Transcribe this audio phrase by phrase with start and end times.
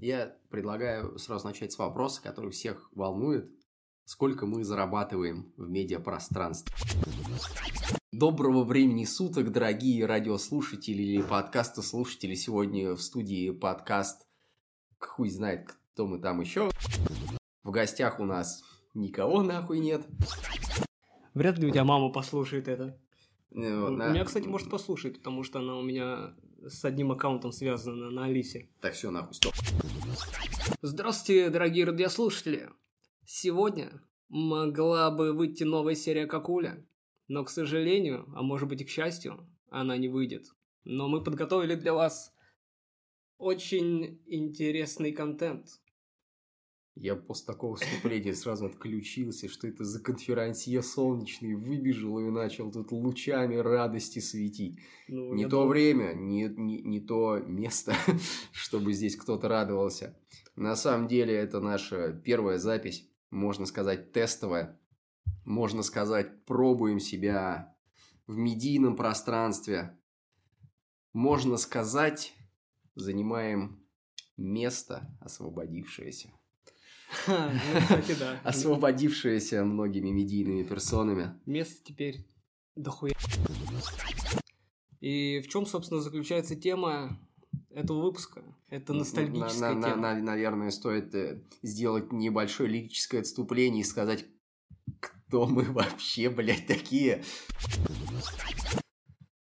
[0.00, 3.50] Я предлагаю сразу начать с вопроса, который всех волнует.
[4.06, 6.74] Сколько мы зарабатываем в медиапространстве?
[8.10, 12.34] Доброго времени суток, дорогие радиослушатели или подкастослушатели.
[12.34, 14.26] Сегодня в студии подкаст
[14.98, 16.70] хуй знает, кто мы там еще.
[17.62, 18.64] В гостях у нас
[18.94, 20.06] никого нахуй нет.
[21.34, 22.98] Вряд ли у тебя мама послушает это.
[23.50, 26.32] Ну, У на- меня, кстати, может послушать, потому что она у меня
[26.66, 28.68] с одним аккаунтом связана на Алисе.
[28.80, 29.54] Так, все, нахуй, стоп.
[30.82, 32.70] Здравствуйте, дорогие радиослушатели!
[33.24, 36.84] Сегодня могла бы выйти новая серия Какуля,
[37.28, 40.46] но, к сожалению, а может быть и к счастью, она не выйдет.
[40.84, 42.34] Но мы подготовили для вас
[43.38, 45.80] очень интересный контент.
[46.96, 52.92] Я после такого вступления сразу отключился, что это за конферансье солнечный, выбежал и начал тут
[52.92, 54.78] лучами радости светить.
[55.08, 57.94] Ну, Не то думаю, время, не, не, не то место,
[58.52, 60.18] чтобы здесь кто-то радовался.
[60.56, 64.78] На самом деле, это наша первая запись, можно сказать, тестовая.
[65.44, 67.74] Можно сказать, пробуем себя
[68.26, 69.98] в медийном пространстве.
[71.12, 72.34] Можно сказать,
[72.94, 73.84] занимаем
[74.36, 76.32] место, освободившееся.
[77.26, 77.34] Ну.
[78.44, 81.38] Освободившееся многими медийными персонами.
[81.46, 82.26] Мест теперь
[82.76, 83.12] дохуя.
[85.00, 87.18] И в чем, собственно, заключается тема
[87.70, 88.42] этого выпуска?
[88.68, 90.02] Это ностальгическая На- на- тема.
[90.14, 94.26] на- наверное, стоит э, сделать небольшое лирическое отступление и сказать,
[95.00, 97.24] кто мы вообще, блядь, такие.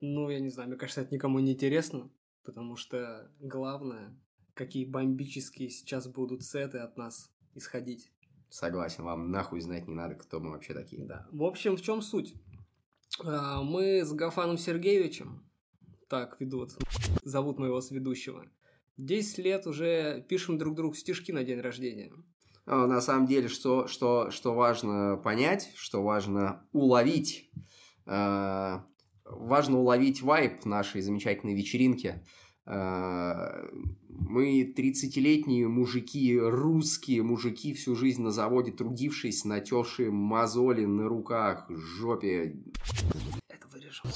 [0.01, 2.11] Ну, я не знаю, мне кажется, это никому не интересно,
[2.45, 4.15] потому что главное,
[4.55, 8.11] какие бомбические сейчас будут сеты от нас исходить.
[8.49, 11.05] Согласен, вам нахуй знать не надо, кто мы вообще такие.
[11.05, 11.27] Да.
[11.33, 12.35] В общем, в чем суть?
[13.25, 15.49] А, Мы с Гафаном Сергеевичем,
[16.09, 16.73] так ведут,
[17.23, 18.47] зовут моего сведущего,
[18.97, 22.13] 10 лет уже пишем друг другу стишки на день рождения.
[22.67, 27.51] А, На самом деле, что, что, что важно понять, что важно уловить,
[28.07, 28.81] э,
[29.25, 32.25] важно уловить вайб нашей замечательной вечеринки.
[32.67, 33.69] Э,
[34.09, 42.57] Мы 30-летние мужики, русские мужики, всю жизнь на заводе трудившись, натершие мозоли на руках, жопе.
[43.49, 44.11] Это вырежем.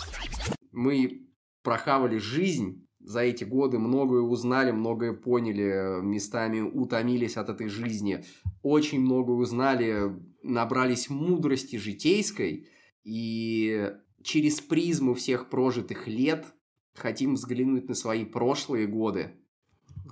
[0.72, 1.28] Мы
[1.62, 8.24] прохавали жизнь за эти годы, многое узнали, многое поняли, местами утомились от этой жизни,
[8.62, 10.12] очень многое узнали,
[10.42, 12.68] набрались мудрости житейской,
[13.04, 16.46] и через призму всех прожитых лет
[16.94, 19.32] хотим взглянуть на свои прошлые годы,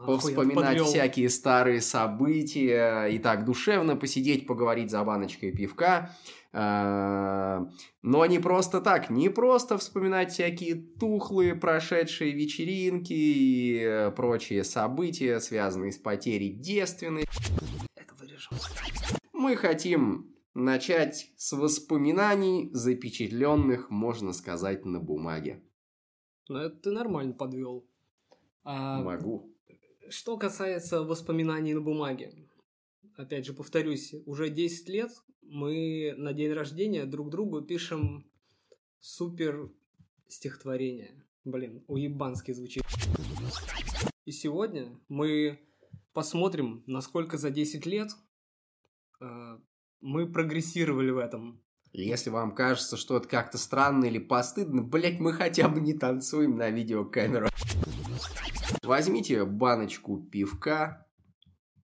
[0.07, 6.15] повспоминать всякие старые события и так душевно посидеть, поговорить за баночкой пивка.
[6.53, 7.65] Э,
[8.03, 15.93] Но не просто так, не просто вспоминать всякие тухлые прошедшие вечеринки и прочие события, связанные
[15.93, 17.29] с потерей девственности.
[19.33, 25.63] Мы хотим начать с воспоминаний, запечатленных, можно сказать, на бумаге.
[26.49, 27.87] Ну, это ты нормально подвел.
[28.65, 29.55] А, Могу.
[30.09, 32.49] Что касается воспоминаний на бумаге,
[33.17, 35.11] опять же повторюсь, уже 10 лет
[35.43, 38.31] мы на день рождения друг другу пишем
[39.01, 39.71] супер
[40.29, 41.25] стихотворение.
[41.45, 42.83] Блин, уебански звучит.
[44.25, 45.59] И сегодня мы
[46.13, 48.11] посмотрим, насколько за 10 лет
[49.21, 49.59] э,
[50.01, 51.63] мы прогрессировали в этом.
[51.93, 56.57] Если вам кажется, что это как-то странно или постыдно, блять, мы хотя бы не танцуем
[56.57, 57.49] на видеокамеру.
[58.83, 61.07] Возьмите баночку пивка,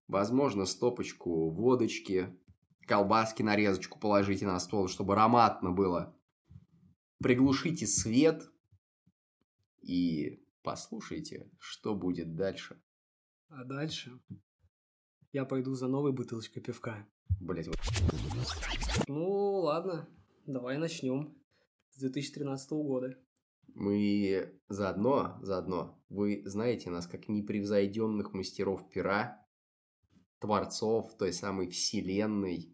[0.07, 2.39] возможно, стопочку водочки,
[2.87, 6.15] колбаски нарезочку положите на стол, чтобы ароматно было.
[7.19, 8.51] Приглушите свет
[9.81, 12.81] и послушайте, что будет дальше.
[13.49, 14.21] А дальше
[15.35, 17.09] я пойду за новой бутылочкой пивка.
[17.41, 17.77] Блять, вот
[19.09, 20.09] Ну, ладно,
[20.47, 21.37] давай начнем
[21.91, 23.19] с 2013 года.
[23.75, 29.45] Мы заодно, заодно, вы знаете нас как непревзойденных мастеров пера,
[30.39, 32.73] творцов той самой вселенной,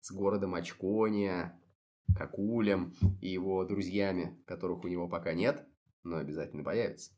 [0.00, 1.60] с городом Очкония,
[2.16, 5.64] Какулем и его друзьями, которых у него пока нет,
[6.02, 7.12] но обязательно появятся.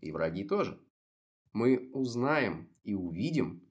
[0.00, 0.80] И враги тоже.
[1.52, 3.68] Мы узнаем и увидим,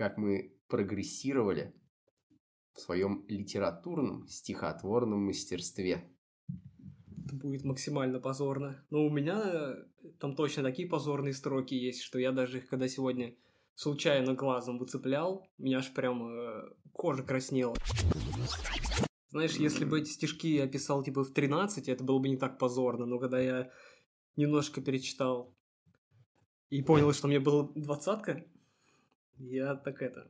[0.00, 1.74] как мы прогрессировали
[2.72, 6.10] в своем литературном, стихотворном мастерстве.
[7.26, 8.82] Это будет максимально позорно.
[8.88, 9.74] Но у меня э,
[10.18, 13.36] там точно такие позорные строки есть, что я даже их, когда сегодня
[13.74, 16.62] случайно глазом выцеплял, у меня аж прям э,
[16.94, 17.76] кожа краснела.
[19.28, 22.58] Знаешь, если бы эти стишки я писал типа в 13, это было бы не так
[22.58, 23.70] позорно, но когда я
[24.36, 25.54] немножко перечитал
[26.70, 28.46] и понял, что мне было двадцатка,
[29.40, 30.26] Я так это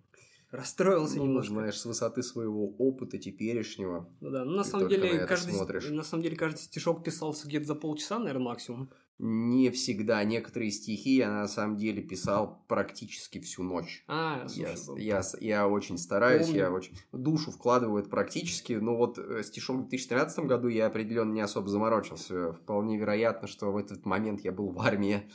[0.50, 1.52] расстроился Ну, немножко.
[1.54, 4.08] знаешь, с высоты своего опыта теперешнего.
[4.20, 5.88] Ну да, ну на самом на деле это каждый смотришь.
[5.90, 8.90] на самом деле каждый стишок писался где-то за полчаса, наверное, максимум.
[9.22, 10.24] Не всегда.
[10.24, 14.02] Некоторые стихи я на самом деле писал практически всю ночь.
[14.08, 16.60] А, Я, слушай, я, с- я очень стараюсь, Помню.
[16.60, 21.32] я очень душу вкладываю это практически, но вот э, стишом в 2013 году я определенно
[21.34, 22.54] не особо заморочился.
[22.54, 25.30] Вполне вероятно, что в этот момент я был в армии,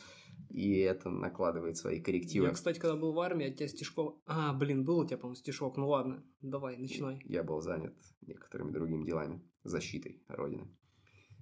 [0.55, 2.47] и это накладывает свои коррективы.
[2.47, 4.15] я, кстати, когда был в армии, от тебя стишков...
[4.25, 5.75] А, блин, был у тебя, по-моему, стишок.
[5.75, 7.19] Ну ладно, давай, начинай.
[7.25, 10.73] Я был занят некоторыми другими делами, защитой Родины.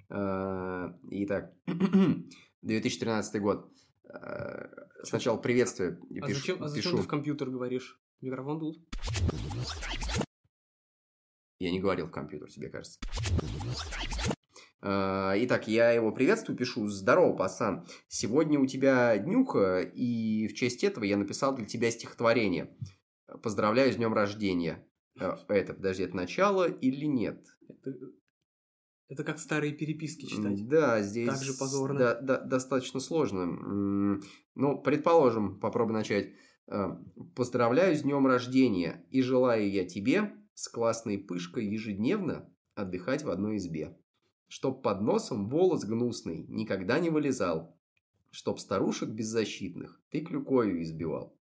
[0.10, 1.54] А, Итак,
[2.64, 3.72] 2013 год.
[4.10, 4.68] А,
[5.04, 6.00] Сначала приветствие.
[6.22, 6.98] А пишу- зачем, а зачем пишу.
[6.98, 8.02] ты в компьютер говоришь?
[8.22, 8.84] Микрофон тут.
[11.60, 13.00] Я не говорил в компьютер, тебе кажется.
[14.86, 20.84] А, Итак, я его приветствую, пишу «Здорово, пацан, сегодня у тебя днюха, и в честь
[20.84, 22.76] этого я написал для тебя стихотворение.
[23.42, 24.86] Поздравляю с днем рождения».
[25.20, 27.46] А, Это, подожди, это начало или нет?
[27.70, 27.94] Это,
[29.08, 30.68] это как старые переписки читать.
[30.68, 31.98] Да, здесь Так же позорно.
[32.00, 33.46] да- да- достаточно сложно.
[34.56, 36.34] Ну, предположим, попробуй начать.
[36.68, 36.90] Э,
[37.36, 43.58] Поздравляю с днем рождения и желаю я тебе с классной пышкой ежедневно отдыхать в одной
[43.58, 43.98] избе.
[44.48, 47.76] Чтоб под носом волос гнусный никогда не вылезал.
[48.32, 51.38] Чтоб старушек беззащитных ты клюкою избивал.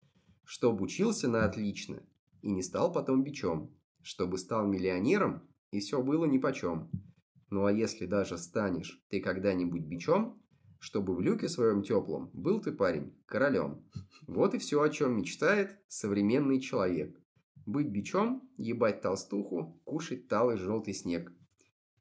[0.44, 2.02] Чтоб учился на отлично
[2.42, 3.74] и не стал потом бичом.
[4.02, 6.90] Чтобы стал миллионером и все было нипочем.
[7.50, 10.40] Ну а если даже станешь ты когда-нибудь бичом,
[10.78, 13.84] чтобы в люке своем теплом был ты, парень, королем.
[14.26, 17.20] Вот и все, о чем мечтает современный человек.
[17.64, 21.32] Быть бичом, ебать толстуху, кушать талый желтый снег.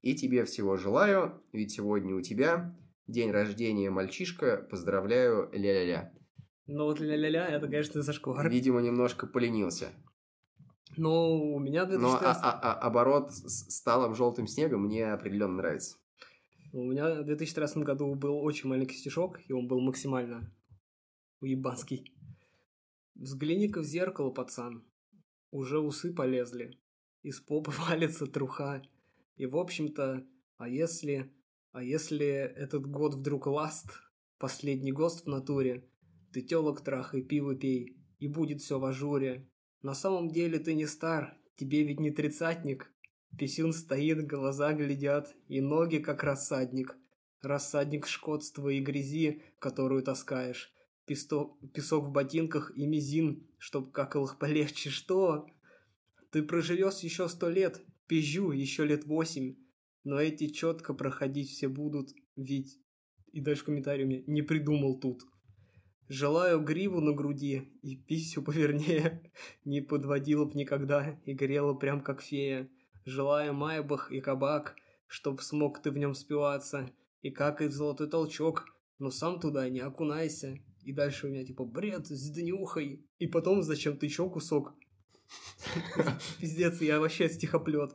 [0.05, 6.13] И тебе всего желаю, ведь сегодня у тебя день рождения, мальчишка, поздравляю, ля-ля-ля.
[6.67, 8.47] Но вот ля-ля-ля, это, конечно, зашквар.
[8.47, 9.89] Видимо, немножко поленился.
[10.95, 12.43] Но у меня Но 2014...
[12.43, 15.97] а- а- а- оборот с с талым желтым снегом мне определенно нравится.
[16.71, 20.53] У меня в 2013 году был очень маленький стишок, и он был максимально
[21.41, 22.15] уебанский.
[23.15, 24.85] Взгляни-ка в зеркало, пацан.
[25.49, 26.79] Уже усы полезли.
[27.23, 28.83] Из попы валится труха.
[29.35, 30.25] И, в общем-то,
[30.57, 31.31] а если...
[31.71, 33.87] А если этот год вдруг ласт,
[34.37, 35.89] последний гост в натуре,
[36.31, 39.49] ты телок трахай, пиво пей, и будет все в ажуре.
[39.81, 42.95] На самом деле ты не стар, тебе ведь не тридцатник,
[43.37, 46.97] Писюн стоит, глаза глядят, и ноги как рассадник.
[47.41, 50.71] Рассадник шкодства и грязи, которую таскаешь.
[51.05, 54.89] Песто- песок в ботинках и мизин, чтоб какал их полегче.
[54.89, 55.47] Что?
[56.31, 59.55] Ты проживешь еще сто лет, пизжу еще лет восемь.
[60.03, 62.79] Но эти четко проходить все будут, ведь...
[63.31, 65.23] И дальше у меня не придумал тут.
[66.07, 69.31] Желаю гриву на груди и писю повернее.
[69.65, 72.69] Не подводила б никогда и горела прям как фея.
[73.05, 74.75] Желаю майбах и кабак,
[75.07, 76.91] чтоб смог ты в нем спиваться.
[77.21, 78.65] И как и золотой толчок,
[78.99, 80.59] но сам туда не окунайся.
[80.83, 83.03] И дальше у меня типа бред с днюхой.
[83.17, 84.75] И потом зачем-то еще кусок.
[86.39, 87.91] Пиздец, я вообще стихоплет.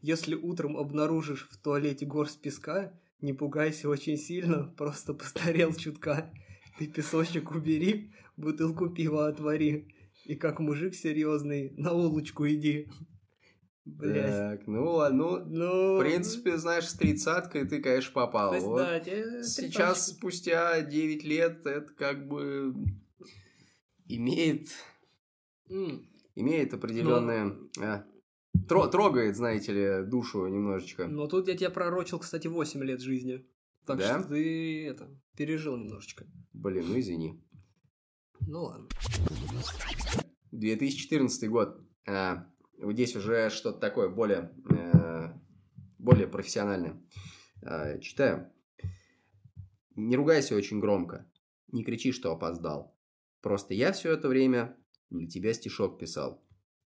[0.00, 6.32] Если утром обнаружишь в туалете горсть песка, не пугайся очень сильно, просто постарел чутка.
[6.78, 9.94] Ты песочек убери, бутылку пива отвори.
[10.24, 12.88] И как мужик серьезный, на улочку иди.
[13.84, 14.30] Блять.
[14.30, 18.50] Так, ну ладно, ну, Ну, в принципе, знаешь, с тридцаткой ты, конечно, попал.
[18.50, 22.74] то есть, Вот да, Сейчас, спустя 9 лет, это как бы
[24.06, 24.68] имеет,
[26.34, 27.56] имеет определенное...
[27.80, 28.04] а,
[28.68, 31.06] тро- трогает, знаете ли, душу немножечко.
[31.06, 33.46] Но тут я тебя пророчил, кстати, 8 лет жизни.
[33.86, 34.20] Так Да?
[34.20, 36.26] что ты это, пережил немножечко.
[36.52, 37.42] Блин, ну извини.
[38.46, 38.88] Ну ладно.
[40.52, 41.80] 2014 год.
[42.06, 42.46] А,
[42.78, 45.28] вот здесь уже что-то такое более, э,
[45.98, 47.00] более профессиональное.
[47.62, 48.50] А, читаю.
[49.94, 51.30] Не ругайся очень громко.
[51.68, 52.96] Не кричи, что опоздал.
[53.40, 54.76] Просто я все это время
[55.12, 56.42] для тебя стишок писал.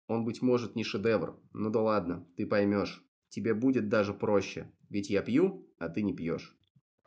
[0.07, 1.41] Он, быть может, не шедевр.
[1.52, 3.05] Ну да ладно, ты поймешь.
[3.29, 4.73] Тебе будет даже проще.
[4.91, 6.57] Ведь я пью, а ты не пьешь.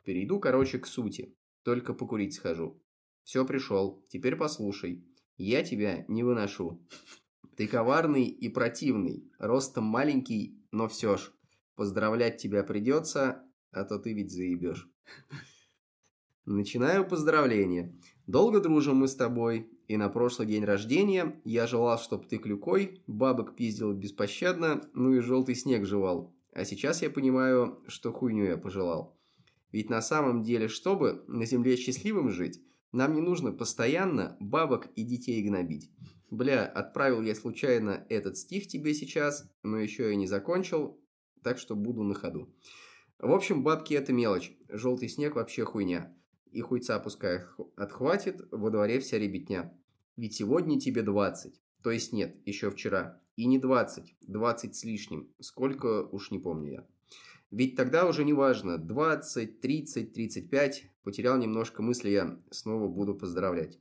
[0.03, 1.35] Перейду, короче, к сути.
[1.63, 2.81] Только покурить схожу.
[3.23, 4.05] Все, пришел.
[4.09, 5.05] Теперь послушай.
[5.37, 6.85] Я тебя не выношу.
[7.55, 9.31] Ты коварный и противный.
[9.39, 11.31] Ростом маленький, но все ж.
[11.75, 14.89] Поздравлять тебя придется, а то ты ведь заебешь.
[16.45, 17.97] Начинаю поздравления.
[18.27, 23.01] Долго дружим мы с тобой, и на прошлый день рождения я желал, чтоб ты клюкой,
[23.07, 26.33] бабок пиздил беспощадно, ну и желтый снег жевал.
[26.53, 29.17] А сейчас я понимаю, что хуйню я пожелал.
[29.71, 32.61] Ведь на самом деле, чтобы на земле счастливым жить,
[32.91, 35.91] нам не нужно постоянно бабок и детей гнобить.
[36.31, 40.99] Бля, отправил я случайно этот стих тебе сейчас, но еще и не закончил,
[41.43, 42.49] так что буду на ходу.
[43.19, 44.53] В общем, бабки это мелочь.
[44.69, 46.15] Желтый снег вообще хуйня.
[46.55, 47.41] И хуйца пускай
[47.75, 49.77] отхватит, во дворе вся ребятня.
[50.15, 51.53] Ведь сегодня тебе 20.
[51.83, 53.19] То есть нет, еще вчера.
[53.35, 55.27] И не 20, 20 с лишним.
[55.41, 56.87] Сколько, уж не помню я.
[57.51, 60.83] Ведь тогда уже не важно, 20, 30, 35.
[61.03, 63.77] Потерял немножко мысли я, снова буду поздравлять.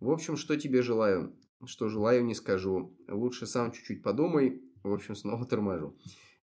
[0.00, 1.32] В общем, что тебе желаю?
[1.64, 2.92] Что желаю, не скажу.
[3.06, 4.64] Лучше сам чуть-чуть подумай.
[4.82, 5.96] В общем, снова торможу.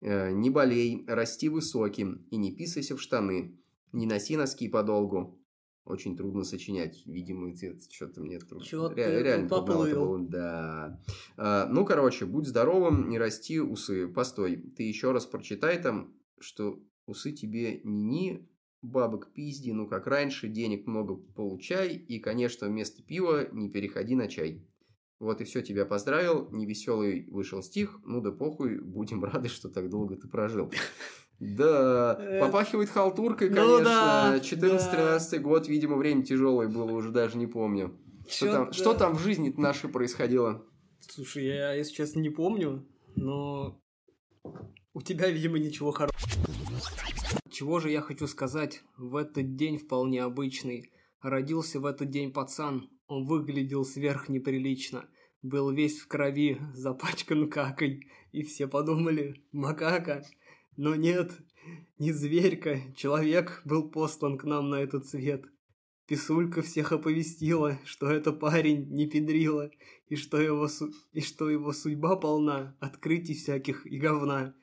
[0.03, 3.59] Э, не болей, расти высоким и не писайся в штаны.
[3.93, 5.40] Не носи носки подолгу.
[5.91, 7.03] Очень трудно сочинять.
[7.05, 7.53] Видимо,
[7.91, 8.65] что-то мне трудно.
[8.65, 10.07] Чё Ре- ты реально поплыл?
[10.07, 11.01] было, Да.
[11.37, 14.07] А, ну, короче, будь здоровым, не расти усы.
[14.07, 18.49] Постой, ты еще раз прочитай там, что усы тебе не ни
[18.83, 24.29] бабок пизди, ну как раньше, денег много получай, и, конечно, вместо пива не переходи на
[24.29, 24.67] чай.
[25.19, 29.91] Вот и все, тебя поздравил, невеселый вышел стих, ну да похуй, будем рады, что так
[29.91, 30.73] долго ты прожил.
[31.41, 33.85] Да, Э, попахивает халтуркой, ну конечно.
[33.85, 37.97] да, 14-13 год, видимо, время тяжелое было, уже даже не помню.
[38.29, 40.63] Что там, Чё-то- что там в жизни нашей происходило?
[41.01, 43.81] Слушай, я, если честно, не помню, но
[44.93, 46.21] у тебя, видимо, ничего хорошего.
[47.51, 48.83] Чего же я хочу сказать?
[48.99, 50.93] В этот день вполне обычный.
[51.23, 52.89] Родился в этот день пацан.
[53.07, 55.07] Он выглядел сверх неприлично.
[55.43, 58.07] Был весь в крови, запачкан какой.
[58.33, 60.23] И все подумали, макака.
[60.77, 61.33] Но нет,
[61.99, 65.45] не зверька, человек был послан к нам на этот свет.
[66.07, 69.71] Писулька всех оповестила, что это парень не педрила,
[70.09, 74.55] и что его, су- и что его судьба полна открытий всяких и говна.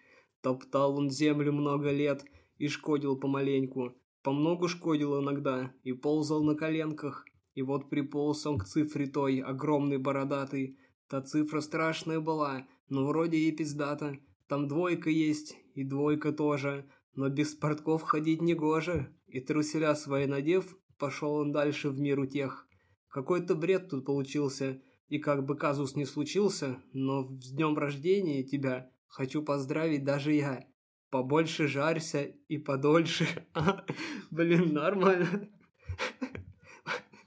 [0.42, 2.26] Топтал он землю много лет
[2.58, 3.96] и шкодил помаленьку.
[4.24, 7.26] Помногу шкодил иногда и ползал на коленках.
[7.56, 10.78] И вот приполз он к цифре той, огромной бородатый.
[11.08, 14.18] Та цифра страшная была, но вроде и пиздата.
[14.48, 19.14] Там двойка есть, и двойка тоже, но без портков ходить не гоже.
[19.28, 22.68] И труселя свои надев, пошел он дальше в мир утех.
[23.10, 28.90] Какой-то бред тут получился, и как бы казус не случился, но с днем рождения тебя
[29.08, 30.66] хочу поздравить даже я.
[31.12, 33.28] Побольше жарься и подольше.
[33.54, 33.86] А,
[34.32, 35.48] Блин, нормально.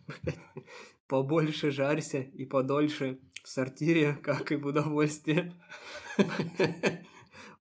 [1.08, 3.20] Побольше жарься и подольше.
[3.44, 5.54] В сортире, как и в удовольствие.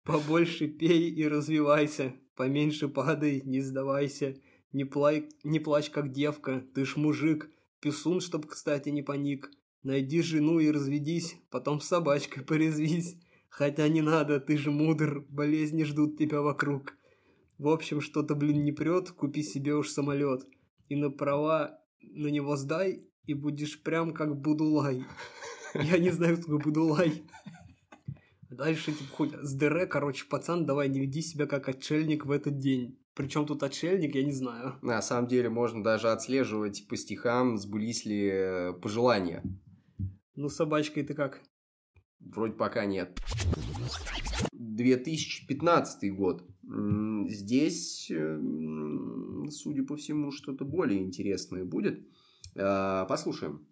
[0.10, 2.16] Побольше пей и развивайся.
[2.36, 4.36] Поменьше падай, не сдавайся.
[4.74, 7.52] Не, плай, не плачь, как девка, ты ж мужик.
[7.80, 9.52] Писун, чтоб, кстати, не паник.
[9.84, 13.18] Найди жену и разведись, потом с собачкой порезвись.
[13.50, 16.96] Хотя не надо, ты же мудр, болезни ждут тебя вокруг.
[17.60, 20.44] В общем, что-то, блин, не прет, купи себе уж самолет.
[20.88, 25.06] И на права на него сдай, и будешь прям как Будулай.
[25.76, 27.22] Я не знаю, кто Будулай.
[28.50, 32.58] Дальше, типа, хоть с ДР, короче, пацан, давай не веди себя как отшельник в этот
[32.58, 33.00] день.
[33.14, 34.76] Причем тут отшельник, я не знаю.
[34.82, 39.44] На самом деле можно даже отслеживать по стихам, сбылись ли э, пожелания.
[40.36, 41.42] Ну, с собачкой ты как?
[42.20, 43.20] Вроде пока нет.
[44.54, 46.44] 2015 год.
[47.28, 52.08] Здесь, м, судя по всему, что-то более интересное будет.
[52.58, 53.68] А, Послушаем.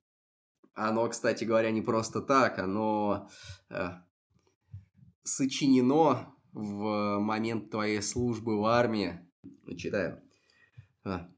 [0.74, 3.30] Оно, кстати говоря, не просто так, оно
[3.70, 3.90] э,
[5.28, 9.20] сочинено в момент твоей службы в армии.
[9.78, 10.22] Читаю.
[11.04, 11.30] А.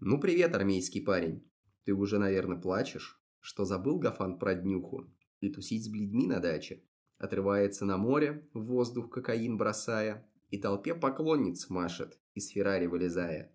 [0.00, 1.44] Ну, привет, армейский парень.
[1.84, 6.84] Ты уже, наверное, плачешь, что забыл Гафан про днюху и тусить с бледьми на даче.
[7.18, 13.54] Отрывается на море, в воздух кокаин бросая, и толпе поклонниц машет, из Феррари вылезая.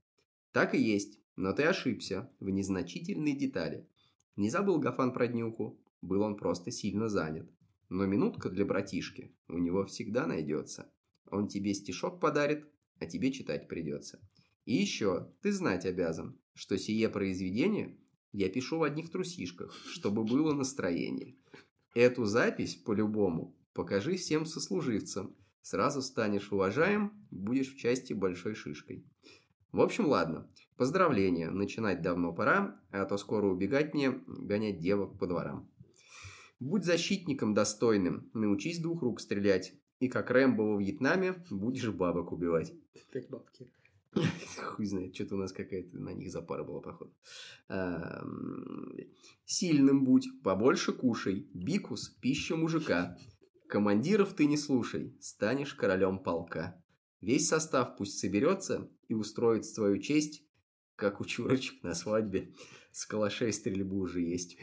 [0.51, 3.87] Так и есть, но ты ошибся в незначительной детали.
[4.35, 7.49] Не забыл Гафан про днюху, был он просто сильно занят.
[7.89, 10.91] Но минутка для братишки у него всегда найдется.
[11.29, 12.65] Он тебе стишок подарит,
[12.99, 14.19] а тебе читать придется.
[14.65, 17.97] И еще, ты знать обязан, что сие произведение
[18.33, 21.35] я пишу в одних трусишках, чтобы было настроение.
[21.95, 25.35] Эту запись, по-любому, покажи всем сослуживцам.
[25.61, 29.05] Сразу станешь уважаем, будешь в части большой шишкой.
[29.71, 30.49] В общем, ладно.
[30.75, 31.49] Поздравления.
[31.49, 35.69] Начинать давно пора, а то скоро убегать мне, гонять девок по дворам.
[36.59, 39.73] Будь защитником достойным, научись двух рук стрелять.
[39.99, 42.73] И как Рэмбо во Вьетнаме, будешь бабок убивать.
[43.09, 43.71] Опять бабки.
[44.63, 47.13] Хуй знает, что-то у нас какая-то на них запара была, походу.
[49.45, 51.49] Сильным будь, побольше кушай.
[51.53, 53.17] Бикус– пища мужика.
[53.67, 56.81] Командиров ты не слушай, станешь королем полка.
[57.21, 60.43] Весь состав пусть соберется и устроит свою честь,
[60.95, 62.53] как у чурочек на свадьбе.
[62.91, 64.57] С калашей стрельбу уже есть.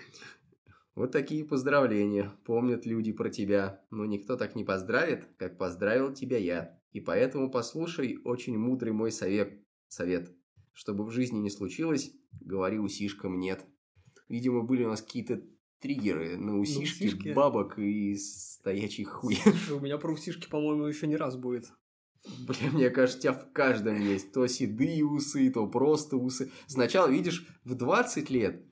[0.94, 2.32] Вот такие поздравления.
[2.44, 3.82] Помнят люди про тебя.
[3.90, 6.78] Но никто так не поздравит, как поздравил тебя я.
[6.92, 9.60] И поэтому послушай очень мудрый мой совет.
[9.88, 10.32] Совет.
[10.72, 13.64] Чтобы в жизни не случилось, говори усишкам нет.
[14.28, 15.42] Видимо, были у нас какие-то
[15.80, 17.32] триггеры на усишки, усишки?
[17.32, 19.36] бабок и стоячий хуй.
[19.70, 21.72] У меня про усишки, по-моему, еще не раз будет.
[22.46, 24.32] Бля, мне кажется, у тебя в каждом есть.
[24.32, 26.50] То седые усы, то просто усы.
[26.66, 28.64] Сначала, видишь, в 20 лет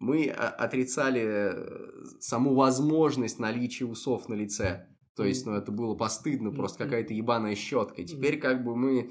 [0.00, 4.88] мы о- отрицали э, саму возможность наличия усов на лице.
[5.14, 8.02] То есть, ну, это было постыдно, просто какая-то ебаная щетка.
[8.04, 9.10] Теперь как бы мы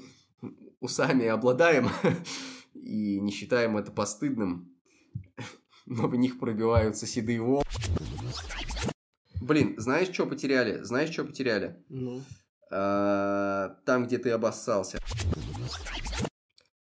[0.80, 1.88] усами обладаем
[2.74, 4.74] и не считаем это постыдным.
[5.86, 7.68] Но в них пробиваются седые волосы.
[9.40, 10.82] Блин, знаешь, что потеряли?
[10.82, 11.82] Знаешь, что потеряли?
[11.88, 12.22] Ну,
[12.70, 14.98] А, Там, где ты обоссался.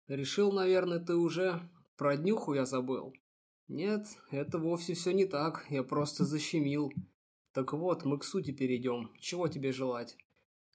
[0.08, 1.62] решил, наверное, ты уже
[1.98, 3.14] про днюху я забыл.
[3.74, 6.94] Нет, это вовсе все не так, я просто защемил.
[7.54, 9.10] Так вот, мы к сути перейдем.
[9.20, 10.16] Чего тебе желать?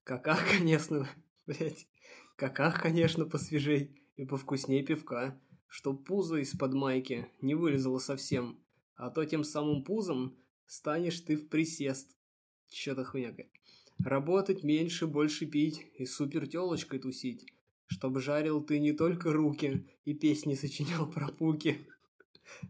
[0.03, 1.09] Каках, конечно,
[1.47, 1.87] блять.
[2.35, 8.59] Каках, конечно, посвежей и повкусней пивка, чтоб пузо из-под майки не вылезало совсем,
[8.97, 10.37] а то тем самым пузом
[10.67, 12.17] станешь ты в присест.
[12.67, 13.33] Чё-то хуйня.
[14.05, 17.47] Работать меньше, больше пить и супер тёлочкой тусить,
[17.87, 21.87] чтобы жарил ты не только руки и песни сочинял про пуки.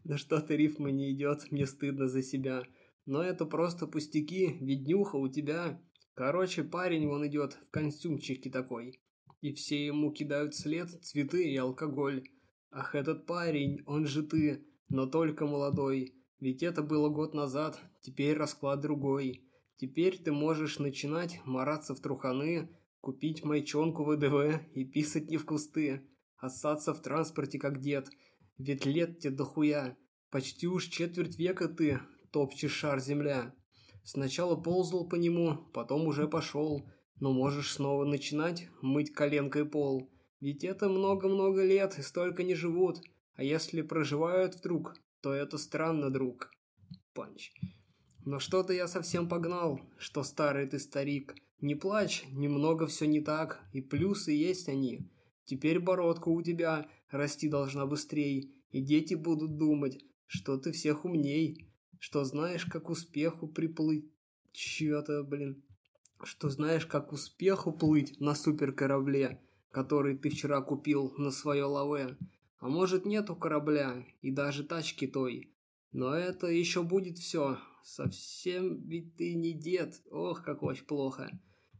[0.04, 2.64] Да что-то рифма не идет, мне стыдно за себя.
[3.06, 5.80] Но это просто пустяки, ведь днюха у тебя.
[6.14, 9.00] Короче, парень вон идет в костюмчике такой.
[9.40, 12.28] И все ему кидают след цветы и алкоголь.
[12.70, 16.14] Ах, этот парень, он же ты, но только молодой.
[16.40, 19.44] Ведь это было год назад, теперь расклад другой.
[19.76, 22.68] Теперь ты можешь начинать мараться в труханы,
[23.00, 26.02] купить майчонку ВДВ и писать не в кусты,
[26.36, 28.10] оссаться в транспорте как дед.
[28.58, 29.96] Ведь лет тебе дохуя,
[30.30, 32.00] почти уж четверть века ты
[32.32, 33.54] топчешь шар земля.
[34.04, 36.90] Сначала ползал по нему, потом уже пошел,
[37.20, 40.10] но можешь снова начинать мыть коленкой пол.
[40.40, 43.00] Ведь это много-много лет и столько не живут,
[43.34, 46.50] а если проживают вдруг, то это странно, друг.
[47.12, 47.52] Панч.
[48.24, 51.34] Но что-то я совсем погнал, что старый ты старик.
[51.60, 55.10] Не плачь, немного все не так, и плюсы есть они.
[55.48, 61.72] Теперь бородка у тебя расти должна быстрей, и дети будут думать, что ты всех умней,
[61.98, 64.04] что знаешь, как успеху приплыть...
[64.52, 65.64] Чё-то, блин...
[66.22, 72.18] Что знаешь, как успеху плыть на суперкорабле, который ты вчера купил на свое лаве.
[72.58, 75.50] А может нету корабля и даже тачки той.
[75.92, 77.56] Но это еще будет все.
[77.82, 80.02] Совсем ведь ты не дед.
[80.10, 81.30] Ох, как очень плохо.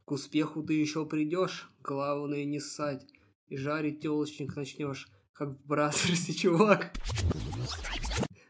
[0.07, 3.05] К успеху ты еще придешь, главное не ссать.
[3.49, 6.93] И жарить телочник начнешь, как в Бразерсе, чувак.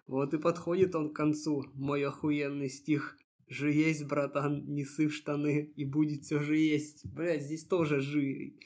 [0.07, 3.17] Вот и подходит он к концу, мой охуенный стих.
[3.47, 7.07] Же есть, братан, не сыв штаны, и будет все же есть.
[7.07, 8.59] Блять, здесь тоже жи.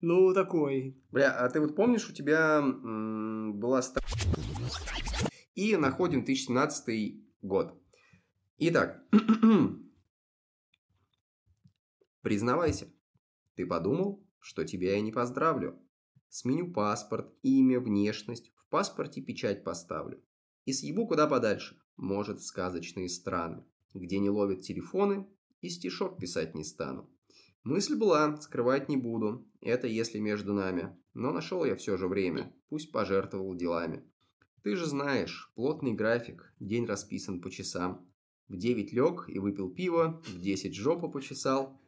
[0.00, 0.96] Ну, такой.
[1.10, 3.82] Бля, а ты вот помнишь, у тебя м, была...
[5.54, 7.74] И находим 2017 год.
[8.58, 9.02] Итак,
[12.22, 12.92] признавайся,
[13.56, 15.78] ты подумал, что тебя я не поздравлю?
[16.28, 20.22] Сменю паспорт, имя, внешность, в паспорте печать поставлю.
[20.64, 25.26] И съебу куда подальше, может, в сказочные страны, где не ловят телефоны,
[25.60, 27.10] и стишок писать не стану.
[27.62, 30.96] Мысль была, скрывать не буду, это если между нами.
[31.12, 34.04] Но нашел я все же время, пусть пожертвовал делами.
[34.62, 38.06] Ты же знаешь, плотный график, день расписан по часам.
[38.48, 41.80] В девять лег и выпил пиво, в десять жопу почесал.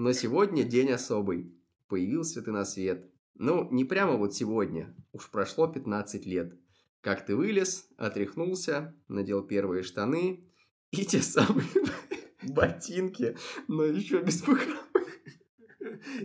[0.00, 1.54] Но сегодня день особый,
[1.86, 3.12] появился ты на свет.
[3.34, 6.58] Ну, не прямо вот сегодня, уж прошло 15 лет.
[7.02, 10.48] Как ты вылез, отряхнулся, надел первые штаны
[10.90, 11.68] и те самые
[12.44, 13.36] ботинки,
[13.68, 14.80] но еще без бахромы.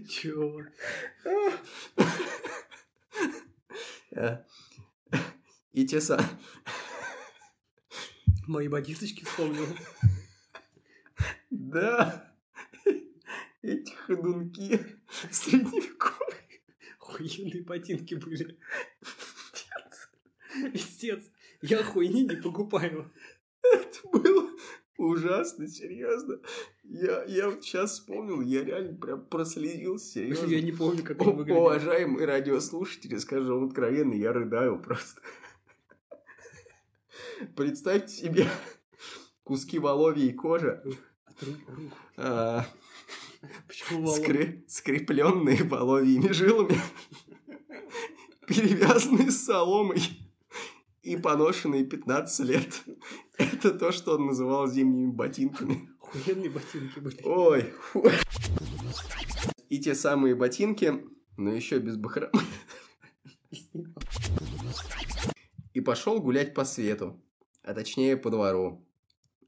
[0.07, 0.61] Чего?
[5.73, 6.29] И те самые...
[8.47, 9.67] Мои ботиночки вспомнил.
[11.49, 12.35] Да,
[13.65, 14.80] эти ходунки
[15.32, 16.62] средневековые.
[16.99, 18.58] Охуенные ботинки были.
[20.73, 21.23] Пиздец.
[21.62, 23.12] Я хуйни не покупаю.
[23.62, 24.49] Это было
[24.97, 26.39] ужасно, серьезно.
[26.84, 30.47] Я, я вот сейчас вспомнил, я реально прям прослезился, серьезно.
[30.47, 31.60] Я не помню, как О- они выглядели.
[31.60, 35.21] Уважаемые радиослушатели, скажу вам откровенно, я рыдаю просто.
[37.56, 38.47] Представьте себе
[39.43, 40.82] куски воловьей кожи,
[43.67, 44.19] Почему волос?
[44.19, 46.77] скре- скрепленные воловьими жилами,
[48.47, 50.01] перевязанные соломой
[51.03, 52.84] и поношенные 15 лет.
[53.38, 55.89] Это то, что он называл зимними ботинками.
[56.01, 57.19] Охуенные ботинки были.
[57.23, 57.73] Ой.
[57.79, 58.05] фу.
[59.69, 61.03] И те самые ботинки,
[61.38, 62.31] но еще без бахромы.
[65.73, 67.21] И пошел гулять по свету,
[67.63, 68.86] а точнее по двору.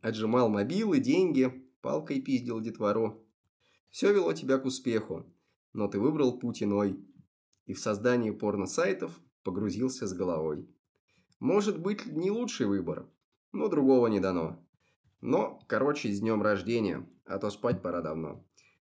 [0.01, 3.25] Отжимал мобилы, деньги, палкой пиздил детвору.
[3.89, 5.25] Все вело тебя к успеху,
[5.73, 6.99] но ты выбрал путь иной.
[7.65, 10.69] И в создании порно-сайтов погрузился с головой.
[11.39, 13.09] Может быть, не лучший выбор,
[13.51, 14.65] но другого не дано.
[15.21, 18.45] Но, короче, с днем рождения, а то спать пора давно.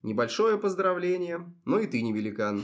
[0.02, 2.62] Небольшое поздравление, но и ты не великан.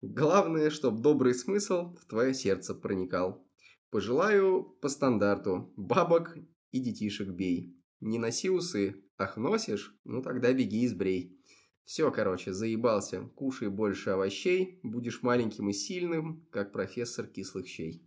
[0.00, 3.46] Главное, чтоб добрый смысл в твое сердце проникал.
[3.90, 6.36] Пожелаю по стандарту бабок
[6.72, 7.76] и детишек бей.
[8.00, 11.40] Не носи усы, ах носишь, ну тогда беги и сбрей.
[11.84, 13.22] Все, короче, заебался.
[13.34, 18.02] Кушай больше овощей, будешь маленьким и сильным, как профессор кислых щей.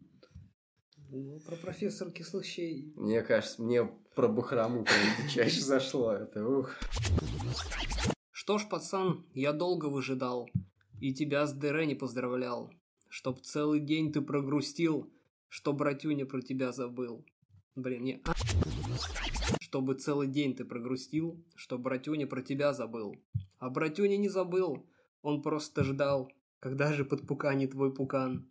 [1.09, 2.93] Ну, про профессор кислых щей.
[2.95, 3.85] Мне кажется, мне
[4.15, 6.13] про бахрому прям чаще зашло.
[6.13, 6.75] Это ух.
[8.31, 10.49] Что ж, пацан, я долго выжидал.
[10.99, 12.71] И тебя с ДР не поздравлял.
[13.09, 15.11] Чтоб целый день ты прогрустил,
[15.47, 17.25] что братюня про тебя забыл.
[17.75, 18.21] Блин, не...
[19.65, 23.15] Чтобы целый день ты прогрустил, что братюня про тебя забыл.
[23.57, 24.87] А братюня не забыл,
[25.23, 28.47] он просто ждал, когда же подпуканит твой пукан.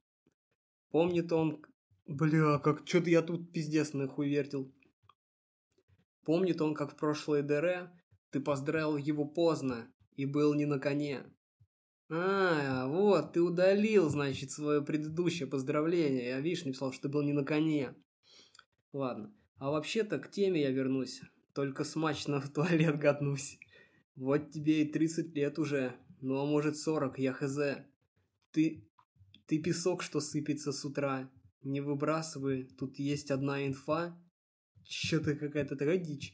[0.91, 1.63] Помнит он...
[2.09, 4.45] Бля, как что-то я тут пиздец нахуй.
[6.25, 7.93] Помнит он, как в прошлое ДР
[8.31, 11.23] ты поздравил его поздно и был не на коне.
[12.11, 16.27] А, вот, ты удалил, значит, свое предыдущее поздравление.
[16.27, 17.95] Я, видишь, написал, что ты был не на коне.
[18.93, 19.33] Ладно.
[19.59, 21.23] А вообще-то к теме я вернусь.
[21.55, 23.59] Только смачно в туалет гаднусь.
[24.17, 25.95] Вот тебе и 30 лет уже.
[26.21, 27.59] Ну, а может 40, я хз.
[28.51, 28.89] Ты...
[29.47, 31.31] Ты песок, что сыпется с утра.
[31.63, 34.19] Не выбрасывай, тут есть одна инфа.
[34.85, 36.33] Чё-то какая-то такая дичь.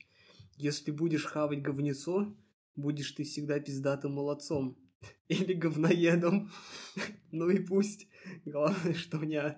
[0.56, 2.37] Если будешь хавать говнецо,
[2.76, 4.78] будешь ты всегда пиздатым молодцом.
[5.28, 6.50] Или говноедом.
[7.33, 8.09] Ну и пусть.
[8.44, 9.56] Главное, что не...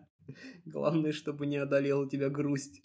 [0.66, 2.82] Главное, чтобы не одолела тебя грусть.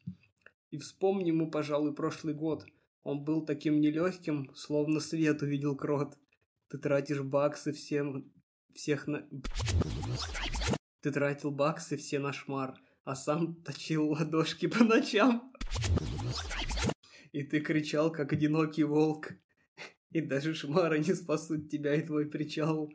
[0.72, 2.66] И вспомни ему, пожалуй, прошлый год.
[3.04, 6.18] Он был таким нелегким, словно свет увидел крот.
[6.70, 8.32] Ты тратишь баксы всем...
[8.74, 9.28] Всех на...
[11.02, 12.76] Ты тратил баксы все на шмар,
[13.06, 15.52] а сам точил ладошки по ночам.
[17.32, 19.32] И ты кричал, как одинокий волк.
[20.12, 22.92] И даже шмары не спасут тебя и твой причал.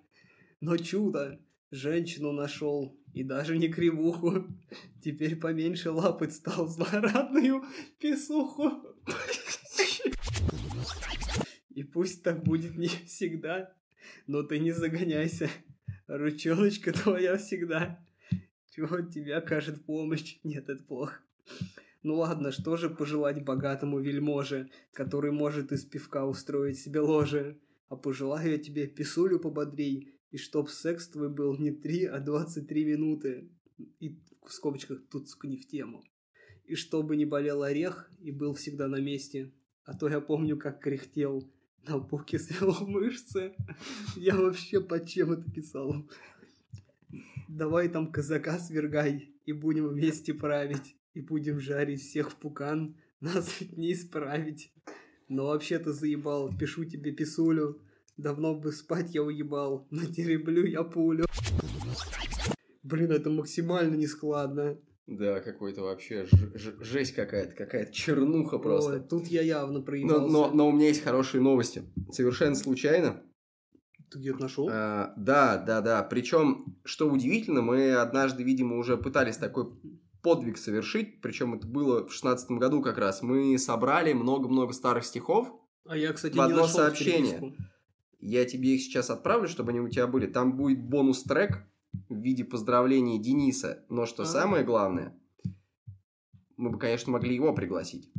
[0.61, 1.40] Но чудо!
[1.70, 4.46] Женщину нашел, и даже не кривуху.
[5.03, 7.64] Теперь поменьше лапать стал злорадную
[7.98, 8.96] писуху.
[11.70, 13.75] И пусть так будет не всегда,
[14.27, 15.48] но ты не загоняйся.
[16.07, 18.05] Ручоночка твоя всегда.
[18.70, 20.38] Чего от тебя кажет помощь?
[20.44, 21.20] Нет, это плохо.
[22.03, 27.59] Ну ладно, что же пожелать богатому вельможе, который может из пивка устроить себе ложе?
[27.88, 32.84] А пожелаю я тебе писулю пободрей, и чтоб секс твой был не 3, а 23
[32.86, 33.50] минуты.
[34.00, 36.02] И в скобочках тут, сука, не в тему.
[36.64, 39.52] И чтобы не болел орех и был всегда на месте.
[39.84, 41.46] А то я помню, как кряхтел.
[41.86, 43.54] На боке свело мышцы.
[44.16, 46.08] Я вообще под чем это писал?
[47.48, 50.96] Давай там казака свергай, и будем вместе править.
[51.12, 54.72] И будем жарить всех в пукан, нас ведь не исправить.
[55.28, 57.82] Но вообще-то заебал, пишу тебе писулю.
[58.16, 61.25] Давно бы спать я уебал, но тереблю я пулю.
[62.83, 64.79] Блин, это максимально нескладно.
[65.07, 68.92] Да, какой-то вообще жесть какая-то, какая-то чернуха просто.
[68.94, 70.33] Ой, тут я явно Но, проебался.
[70.33, 71.83] но, но у меня есть хорошие новости.
[72.11, 73.22] Совершенно случайно.
[74.11, 74.68] Ты где-то нашел?
[74.70, 76.03] А, да, да, да.
[76.03, 79.66] Причем, что удивительно, мы однажды, видимо, уже пытались такой
[80.22, 81.20] подвиг совершить.
[81.20, 83.22] Причем это было в шестнадцатом году как раз.
[83.22, 85.48] Мы собрали много-много старых стихов.
[85.87, 87.38] А я, кстати, в не одно нашел сообщение.
[87.40, 87.62] переписку.
[88.22, 90.28] Я тебе их сейчас отправлю, чтобы они у тебя были.
[90.28, 91.66] Там будет бонус-трек
[92.08, 93.85] в виде поздравления Дениса.
[93.88, 94.26] Но что А.
[94.26, 95.18] самое главное,
[96.56, 98.12] мы бы, конечно, могли его пригласить.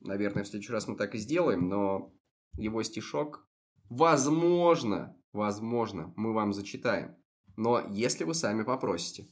[0.00, 2.12] Наверное, в следующий раз мы так и сделаем, но
[2.54, 3.48] его стишок,
[3.88, 7.14] возможно, возможно, мы вам зачитаем.
[7.56, 9.28] Но если вы сами попросите.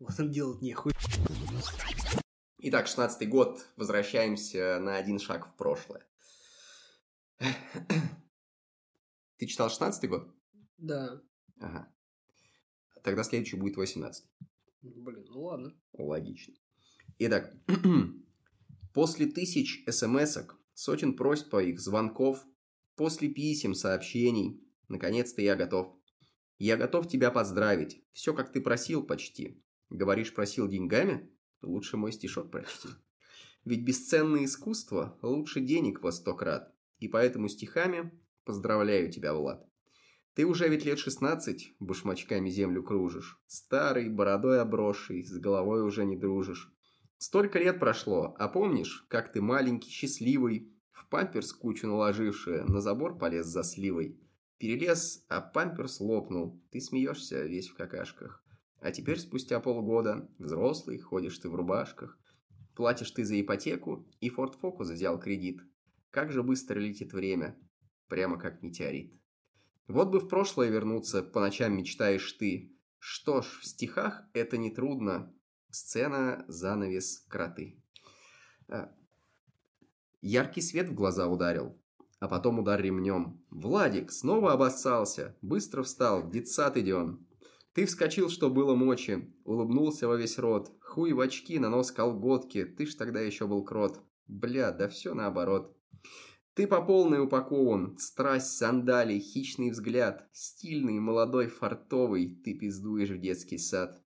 [0.00, 0.92] Вот там делать нехуй.
[2.58, 3.64] Итак, 16 год.
[3.76, 6.04] Возвращаемся на один шаг в прошлое.
[9.38, 10.28] Ты читал 16 год?
[10.78, 11.22] Да.
[11.60, 11.92] Ага.
[13.02, 14.24] Тогда следующий будет 18.
[14.82, 15.74] Блин, ну ладно.
[15.92, 16.54] Логично.
[17.18, 17.54] Итак,
[18.94, 20.38] после тысяч смс
[20.74, 22.44] сотен просьб твоих, звонков,
[22.96, 25.96] после писем, сообщений, наконец-то я готов.
[26.58, 28.04] Я готов тебя поздравить.
[28.12, 29.62] Все, как ты просил почти.
[29.88, 31.32] Говоришь, просил деньгами?
[31.62, 32.88] Лучше мой стишок прочти.
[33.64, 36.74] Ведь бесценное искусство лучше денег во сто крат.
[36.98, 38.10] И поэтому стихами
[38.48, 39.62] поздравляю тебя, Влад.
[40.34, 43.38] Ты уже ведь лет шестнадцать башмачками землю кружишь.
[43.46, 46.72] Старый, бородой обросший, с головой уже не дружишь.
[47.18, 53.18] Столько лет прошло, а помнишь, как ты маленький, счастливый, в памперс кучу наложивший, на забор
[53.18, 54.18] полез за сливой.
[54.56, 56.58] Перелез, а памперс лопнул.
[56.70, 58.42] Ты смеешься весь в какашках.
[58.80, 62.18] А теперь, спустя полгода, взрослый, ходишь ты в рубашках.
[62.74, 65.60] Платишь ты за ипотеку, и Ford Focus взял кредит.
[66.10, 67.58] Как же быстро летит время,
[68.08, 69.12] прямо как метеорит.
[69.86, 72.76] Вот бы в прошлое вернуться, по ночам мечтаешь ты.
[72.98, 75.34] Что ж, в стихах это нетрудно.
[75.70, 77.82] Сцена, занавес, кроты.
[78.68, 78.92] А,
[80.20, 81.78] яркий свет в глаза ударил
[82.20, 83.40] а потом удар ремнем.
[83.50, 87.26] Владик снова обоссался, быстро встал, детсад идем.
[87.74, 90.72] Ты вскочил, что было мочи, улыбнулся во весь рот.
[90.80, 94.00] Хуй в очки, на нос колготки, ты ж тогда еще был крот.
[94.26, 95.76] Бля, да все наоборот.
[96.58, 103.58] Ты по полной упакован, страсть, сандали, хищный взгляд, стильный, молодой, фартовый, ты пиздуешь в детский
[103.58, 104.02] сад.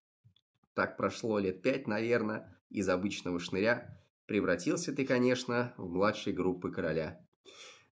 [0.75, 3.99] Так прошло лет пять, наверное, из обычного шныря.
[4.27, 7.25] Превратился ты, конечно, в младшей группы короля.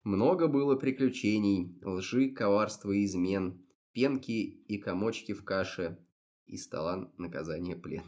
[0.03, 5.97] Много было приключений, лжи, коварства и измен, пенки и комочки в каше,
[6.45, 8.03] и стола наказание плен.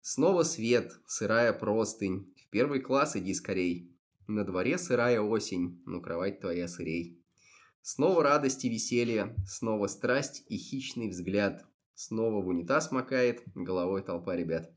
[0.00, 3.91] Снова свет, сырая простынь, в первый класс иди скорей.
[4.26, 7.22] На дворе сырая осень, но кровать твоя сырей.
[7.82, 11.66] Снова радость и веселье, снова страсть и хищный взгляд.
[11.94, 14.72] Снова в унитаз макает головой толпа ребят.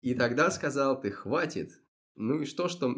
[0.00, 1.70] И тогда сказал ты, хватит.
[2.14, 2.94] Ну и что, что...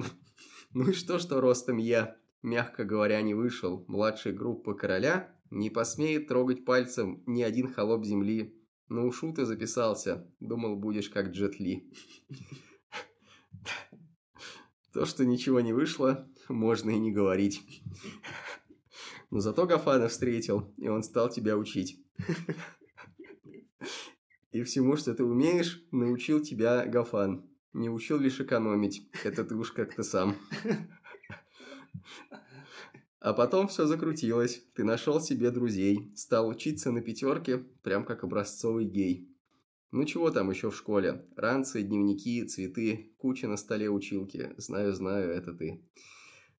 [0.72, 3.84] Ну и что, что ростом я, мягко говоря, не вышел.
[3.88, 8.55] Младшей группы короля не посмеет трогать пальцем ни один холоп земли.
[8.88, 10.30] На ушу ты записался.
[10.40, 11.90] Думал, будешь как Джет Ли.
[14.92, 17.82] То, что ничего не вышло, можно и не говорить.
[19.30, 22.00] Но зато Гафана встретил, и он стал тебя учить.
[24.52, 27.44] И всему, что ты умеешь, научил тебя Гафан.
[27.74, 29.06] Не учил лишь экономить.
[29.24, 30.36] Это ты уж как-то сам.
[33.26, 34.62] А потом все закрутилось.
[34.76, 36.12] Ты нашел себе друзей.
[36.14, 39.36] Стал учиться на пятерке, прям как образцовый гей.
[39.90, 41.26] Ну чего там еще в школе?
[41.34, 44.54] Ранцы, дневники, цветы, куча на столе училки.
[44.58, 45.84] Знаю, знаю, это ты.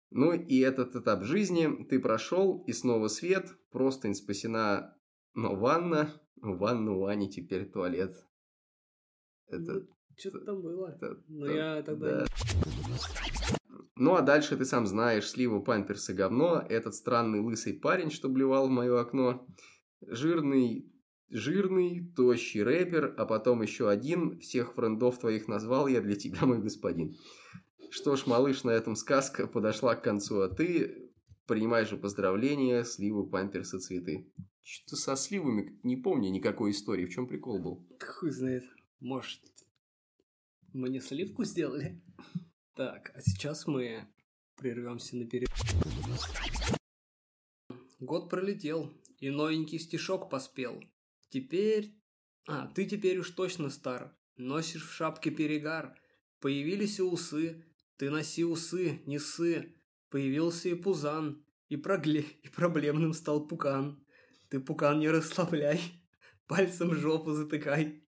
[0.10, 4.94] Ну и этот этап жизни ты прошел, и снова свет, простынь спасена,
[5.36, 8.14] но ванна, в ванну у Ани теперь туалет.
[9.48, 9.72] Это...
[9.72, 10.88] Ну, Что-то там было.
[10.90, 12.26] Это, Но это, я тогда...
[12.26, 13.57] Да.
[14.00, 16.64] Ну, а дальше ты сам знаешь, слива, памперсы, говно.
[16.70, 19.48] Этот странный лысый парень, что блевал в мое окно.
[20.02, 20.92] Жирный,
[21.30, 24.40] жирный, тощий рэпер, а потом еще один.
[24.40, 27.16] Всех френдов твоих назвал я для тебя, мой господин.
[27.90, 31.12] Что ж, малыш, на этом сказка подошла к концу, а ты
[31.48, 34.32] принимаешь же поздравления, сливы, памперсы, цветы.
[34.62, 37.06] Что-то со сливами, не помню никакой истории.
[37.06, 37.88] В чем прикол был?
[38.06, 38.66] Хуй знает.
[39.00, 39.40] Может,
[40.74, 42.02] мы не сливку сделали?
[42.78, 44.08] Так, а сейчас мы
[44.56, 45.52] прервемся на перерыв.
[48.00, 50.84] Год пролетел, и новенький стишок поспел.
[51.30, 51.96] Теперь...
[52.48, 54.16] А, ты теперь уж точно стар.
[54.36, 56.00] Носишь в шапке перегар.
[56.40, 57.66] Появились и усы.
[57.96, 59.74] Ты носи усы, не сы.
[60.12, 61.44] Появился и пузан.
[61.70, 62.26] И, прогле...
[62.44, 64.06] и проблемным стал пукан.
[64.50, 65.82] Ты пукан не расслабляй,
[66.48, 68.04] пальцем жопу затыкай.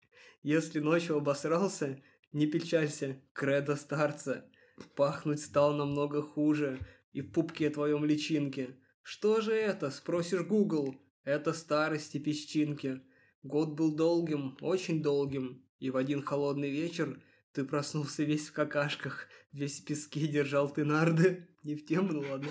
[0.42, 4.50] Если ночью обосрался, не печалься, кредо старца.
[4.96, 6.78] Пахнуть стал намного хуже,
[7.12, 8.76] и в пупке твоем личинке.
[9.02, 10.96] Что же это, спросишь Google?
[11.24, 13.00] Это старости песчинки.
[13.42, 17.20] Год был долгим, очень долгим, и в один холодный вечер
[17.52, 21.48] ты проснулся весь в какашках, весь в песке держал ты нарды.
[21.62, 22.48] Не в тему, ну ладно.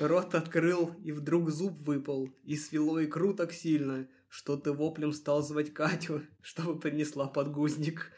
[0.00, 5.42] Рот открыл, и вдруг зуб выпал, и свело икру так сильно, что ты воплем стал
[5.42, 8.10] звать Катю, чтобы принесла подгузник.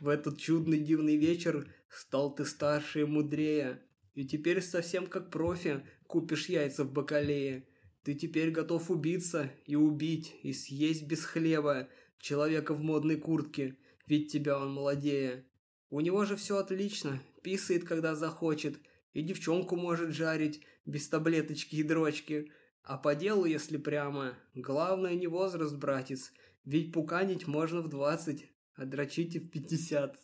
[0.00, 3.82] В этот чудный дивный вечер стал ты старше и мудрее,
[4.14, 7.66] и теперь совсем как профи купишь яйца в бакалее.
[8.02, 13.76] Ты теперь готов убиться и убить, и съесть без хлеба человека в модной куртке,
[14.06, 15.46] ведь тебя он молодее.
[15.90, 18.80] У него же все отлично, писает, когда захочет,
[19.12, 22.50] и девчонку может жарить, без таблеточки и дрочки.
[22.82, 26.32] А по делу, если прямо, главное не возраст, братец,
[26.64, 30.18] ведь пуканить можно в двадцать, а дрочите в пятьдесят.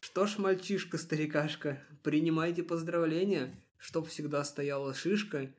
[0.00, 5.54] Что ж, мальчишка-старикашка, принимайте поздравления, чтоб всегда стояла шишка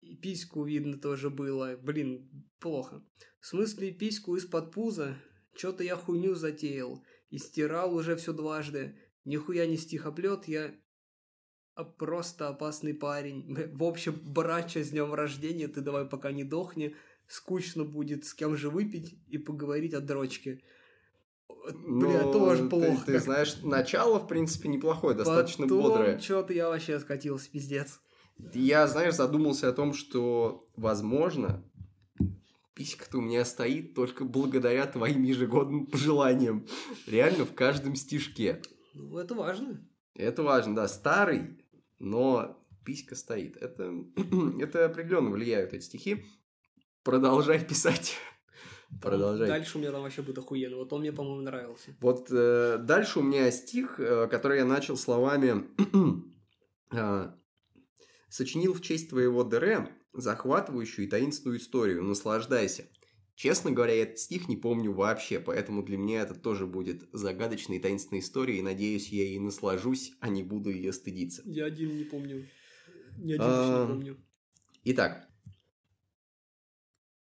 [0.00, 1.76] И письку видно тоже было.
[1.76, 3.02] Блин, плохо.
[3.40, 5.16] В смысле, письку из-под пуза?
[5.54, 7.04] Чё-то я хуйню затеял.
[7.28, 8.96] И стирал уже все дважды.
[9.24, 10.74] Нихуя не стихоплет, я
[11.74, 13.54] а просто опасный парень.
[13.74, 16.94] В общем, братча, с днем рождения, ты давай пока не дохни.
[17.30, 20.60] Скучно будет с кем же выпить и поговорить о дрочке.
[21.86, 23.06] Бля, Ну, тоже ты- плохо.
[23.06, 26.18] Ты, как- знаешь, начало, в принципе, неплохое, достаточно Потом бодрое.
[26.18, 28.00] Чё-то я вообще скатился, пиздец.
[28.52, 31.62] Я, знаешь, задумался о том, что, возможно,
[32.74, 36.66] писька-то у меня стоит только благодаря твоим ежегодным пожеланиям.
[37.06, 38.60] Реально в каждом стишке.
[38.94, 39.86] Ну, это важно.
[40.16, 40.88] Это важно, да.
[40.88, 41.64] Старый,
[42.00, 43.56] но писька стоит.
[43.56, 43.94] Это,
[44.60, 46.24] это определенно влияют эти стихи.
[47.02, 48.16] Продолжай писать.
[49.00, 49.48] Продолжай.
[49.48, 50.76] Дальше у меня там вообще будет охуенно.
[50.76, 51.94] Вот он мне, по-моему, нравился.
[52.00, 55.64] Вот э, дальше у меня стих, э, который я начал словами
[56.92, 57.30] э,
[58.28, 62.02] «Сочинил в честь твоего ДР захватывающую и таинственную историю.
[62.02, 62.84] Наслаждайся».
[63.40, 67.78] Честно говоря, я этот стих не помню вообще, поэтому для меня это тоже будет загадочной
[67.78, 71.40] и таинственной историей, и надеюсь, я ей наслажусь, а не буду ее стыдиться.
[71.46, 72.46] Я один не помню.
[73.16, 74.16] Ни один А, точно помню.
[74.84, 75.26] Итак,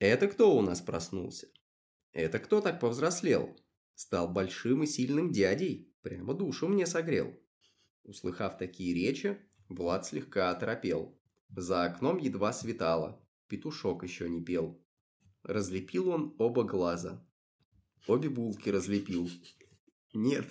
[0.07, 1.47] это кто у нас проснулся?
[2.11, 3.55] Это кто так повзрослел?
[3.95, 7.33] Стал большим и сильным дядей, прямо душу мне согрел.
[8.03, 9.37] Услыхав такие речи,
[9.69, 11.17] Влад слегка оторопел.
[11.49, 14.83] За окном едва светало, петушок еще не пел.
[15.43, 17.25] Разлепил он оба глаза.
[18.07, 19.29] Обе булки разлепил.
[20.13, 20.47] Нет,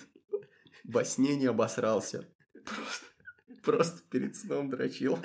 [0.83, 2.27] во сне не обосрался.
[2.63, 3.05] Просто,
[3.63, 5.19] просто перед сном дрочил.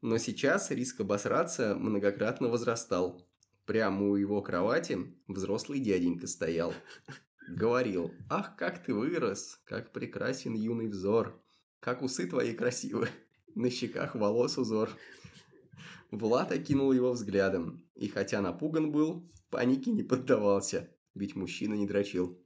[0.00, 3.26] Но сейчас риск обосраться многократно возрастал.
[3.66, 6.72] Прямо у его кровати взрослый дяденька стоял.
[7.48, 11.42] Говорил, ах, как ты вырос, как прекрасен юный взор,
[11.80, 13.08] как усы твои красивы,
[13.54, 14.90] на щеках волос узор.
[16.10, 22.40] Влад окинул его взглядом, и хотя напуган был, панике не поддавался, ведь мужчина не дрочил.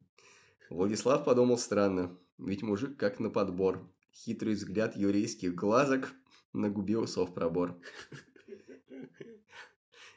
[0.71, 3.89] Владислав подумал странно, ведь мужик как на подбор.
[4.13, 6.13] Хитрый взгляд еврейских глазок,
[6.53, 7.79] на губе усов пробор.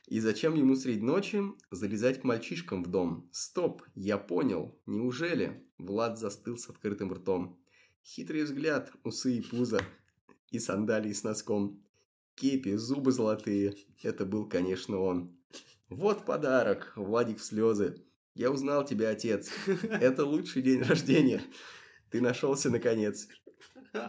[0.08, 3.28] И зачем ему средь ночи залезать к мальчишкам в дом?
[3.32, 4.80] Стоп, я понял.
[4.86, 5.66] Неужели?
[5.80, 7.60] Влад застыл с открытым ртом.
[8.04, 9.82] Хитрый взгляд, усы и пузо.
[10.52, 11.84] И сандалии с носком.
[12.36, 13.76] Кепи, зубы золотые.
[14.04, 15.36] Это был, конечно, он.
[15.90, 18.04] Вот подарок, Владик в слезы.
[18.36, 19.50] Я узнал тебя, отец.
[19.90, 21.42] Это лучший день рождения.
[22.12, 23.28] Ты нашелся наконец.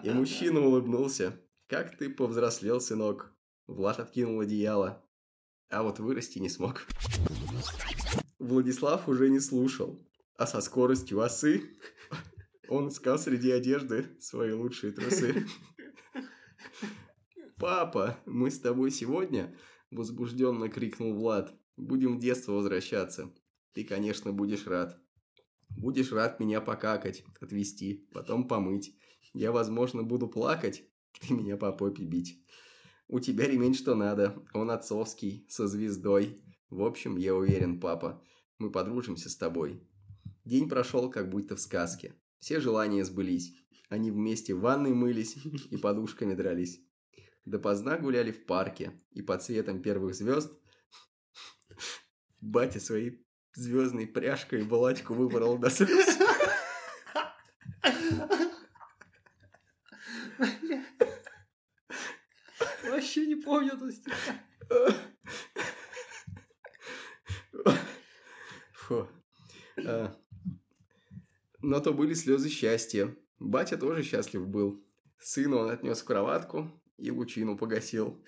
[0.02, 1.40] И мужчина улыбнулся.
[1.68, 3.34] Как ты повзрослел, сынок.
[3.66, 5.04] Влад откинул одеяло.
[5.68, 6.86] А вот вырасти не смог.
[8.38, 10.00] Владислав уже не слушал.
[10.38, 11.62] А со скоростью осы
[12.68, 15.44] он искал среди одежды свои лучшие трусы.
[17.58, 19.56] «Папа, мы с тобой сегодня?»–
[19.90, 21.52] возбужденно крикнул Влад.
[21.76, 23.34] «Будем в детство возвращаться.
[23.72, 25.00] Ты, конечно, будешь рад.
[25.70, 28.96] Будешь рад меня покакать, отвезти, потом помыть.
[29.32, 30.84] Я, возможно, буду плакать,
[31.20, 32.42] ты меня по попе бить.
[33.08, 36.42] У тебя ремень что надо, он отцовский, со звездой.
[36.70, 38.22] В общем, я уверен, папа,
[38.58, 39.80] мы подружимся с тобой.
[40.44, 42.14] День прошел, как будто в сказке.
[42.40, 43.54] Все желания сбылись.
[43.88, 45.36] Они вместе в ванной мылись
[45.70, 46.80] и подушками дрались.
[47.44, 50.52] Допоздна гуляли в парке, и под светом первых звезд
[52.40, 53.24] батя своей
[53.54, 56.18] звездной пряжкой балачку выпорол до слез.
[63.06, 63.88] Вообще не помню эту.
[68.72, 69.08] Фу.
[69.86, 70.16] А,
[71.62, 73.16] Но то были слезы счастья.
[73.38, 74.84] Батя тоже счастлив был.
[75.20, 78.24] Сына он отнес кроватку и лучину погасил.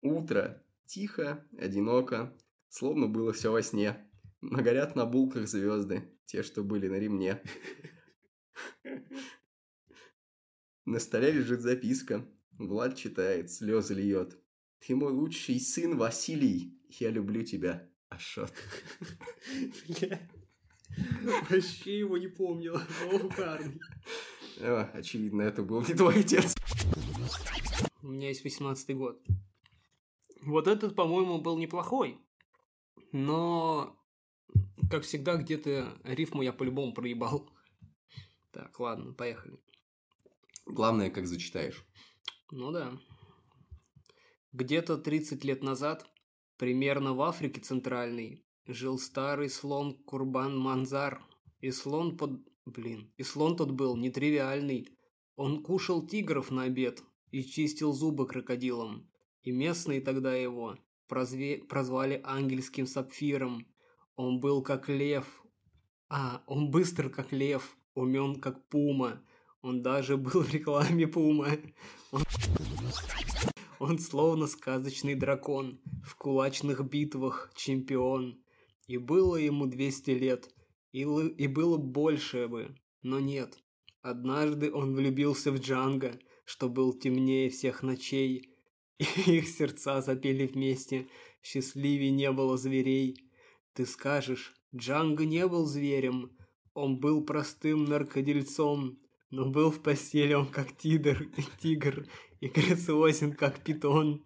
[0.00, 0.64] Утро.
[0.86, 2.34] Тихо, одиноко,
[2.70, 4.10] словно было все во сне.
[4.40, 7.42] Но горят на булках звезды, те, что были на ремне.
[10.86, 12.26] На столе лежит записка.
[12.58, 14.36] Влад читает, слезы льет.
[14.80, 16.76] Ты мой лучший сын Василий.
[16.88, 17.88] Я люблю тебя.
[18.08, 18.52] Ашот.
[21.50, 22.74] Вообще его не помнил.
[22.76, 23.80] О, парни.
[24.60, 26.56] А, очевидно, это был не твой отец.
[28.02, 29.22] У меня есть 18 год.
[30.42, 32.18] Вот этот, по-моему, был неплохой.
[33.12, 33.96] Но,
[34.90, 37.48] как всегда, где-то рифму я по-любому проебал.
[38.50, 39.60] Так, ладно, поехали.
[40.66, 41.84] Главное, как зачитаешь.
[42.50, 42.98] Ну да.
[44.52, 46.06] Где-то 30 лет назад,
[46.56, 51.22] примерно в Африке Центральной, жил старый слон Курбан Манзар.
[51.60, 52.40] И слон под...
[52.64, 54.88] Блин, и слон тот был нетривиальный.
[55.36, 59.10] Он кушал тигров на обед, и чистил зубы крокодилом.
[59.42, 60.76] И местные тогда его
[61.06, 61.58] прозве...
[61.58, 63.66] прозвали ангельским сапфиром.
[64.16, 65.44] Он был как лев.
[66.08, 69.22] А, он быстр как лев, умен как пума.
[69.62, 71.48] Он даже был в рекламе пума.
[72.10, 72.22] Он...
[73.78, 78.42] Он словно сказочный дракон, в кулачных битвах чемпион.
[78.88, 80.52] И было ему 200 лет,
[80.92, 83.58] и, и было больше бы, но нет.
[84.00, 88.50] Однажды он влюбился в Джанга, что был темнее всех ночей,
[88.98, 91.08] и их сердца запели вместе,
[91.42, 93.30] счастливее не было зверей.
[93.74, 96.36] Ты скажешь, Джанга не был зверем,
[96.74, 98.98] он был простым наркодельцом,
[99.30, 101.26] но был в постели он как тигр,
[101.60, 102.06] тигр
[102.40, 104.24] и грациозен как питон.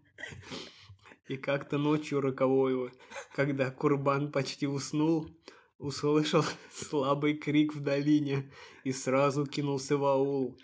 [1.28, 2.92] И как-то ночью роковою,
[3.34, 5.30] когда Курбан почти уснул,
[5.78, 8.50] услышал слабый крик в долине
[8.84, 10.58] и сразу кинулся в аул.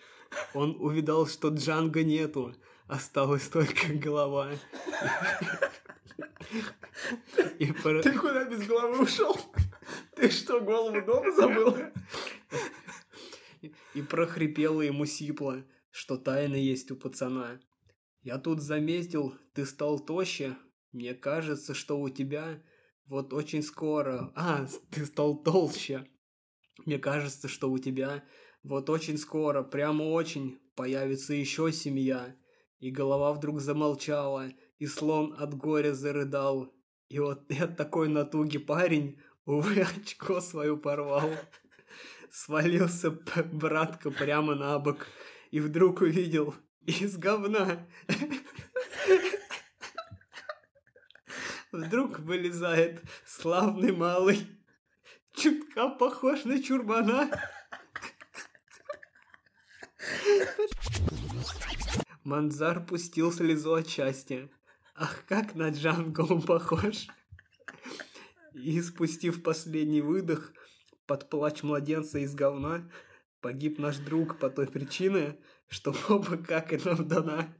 [0.54, 2.54] Он увидал, что Джанга нету,
[2.86, 4.50] осталась только голова.
[7.58, 8.02] И пор...
[8.02, 9.36] Ты куда без головы ушел?
[10.14, 11.76] Ты что, голову дома забыл?
[13.94, 17.60] И прохрипело ему сипло, что тайна есть у пацана.
[18.22, 20.56] Я тут заметил, ты стал тоще.
[20.92, 22.62] Мне кажется, что у тебя
[23.06, 24.32] вот очень скоро...
[24.34, 26.06] А, ты стал толще.
[26.84, 28.24] Мне кажется, что у тебя
[28.62, 32.36] вот очень скоро, прямо очень, появится еще семья.
[32.80, 36.72] И голова вдруг замолчала, и слон от горя зарыдал.
[37.08, 41.30] И вот я такой натуги парень, увы, очко свою порвал.
[42.30, 43.10] Свалился
[43.52, 45.06] братка прямо на бок
[45.50, 46.54] и вдруг увидел
[46.86, 47.86] из говна.
[51.70, 54.46] Вдруг вылезает славный малый,
[55.34, 57.30] чутка похож на чурбана.
[62.24, 64.50] Манзар пустил слезу от счастья.
[64.94, 67.06] Ах, как на Джанго он похож!
[68.54, 70.52] И, спустив последний выдох,
[71.08, 72.88] под плач младенца из говна,
[73.40, 75.36] погиб наш друг по той причине,
[75.66, 77.52] что оба как и нам дана.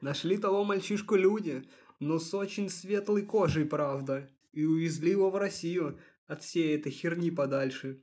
[0.00, 1.64] Нашли того мальчишку люди,
[1.98, 7.30] но с очень светлой кожей, правда, и увезли его в Россию от всей этой херни
[7.30, 8.02] подальше.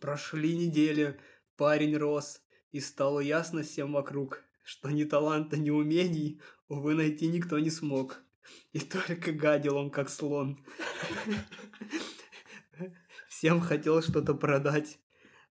[0.00, 1.18] Прошли недели,
[1.56, 7.58] парень рос, и стало ясно всем вокруг, что ни таланта, ни умений, увы, найти никто
[7.58, 8.22] не смог.
[8.72, 10.64] И только гадил он, как слон.
[13.36, 15.00] Всем хотел что-то продать.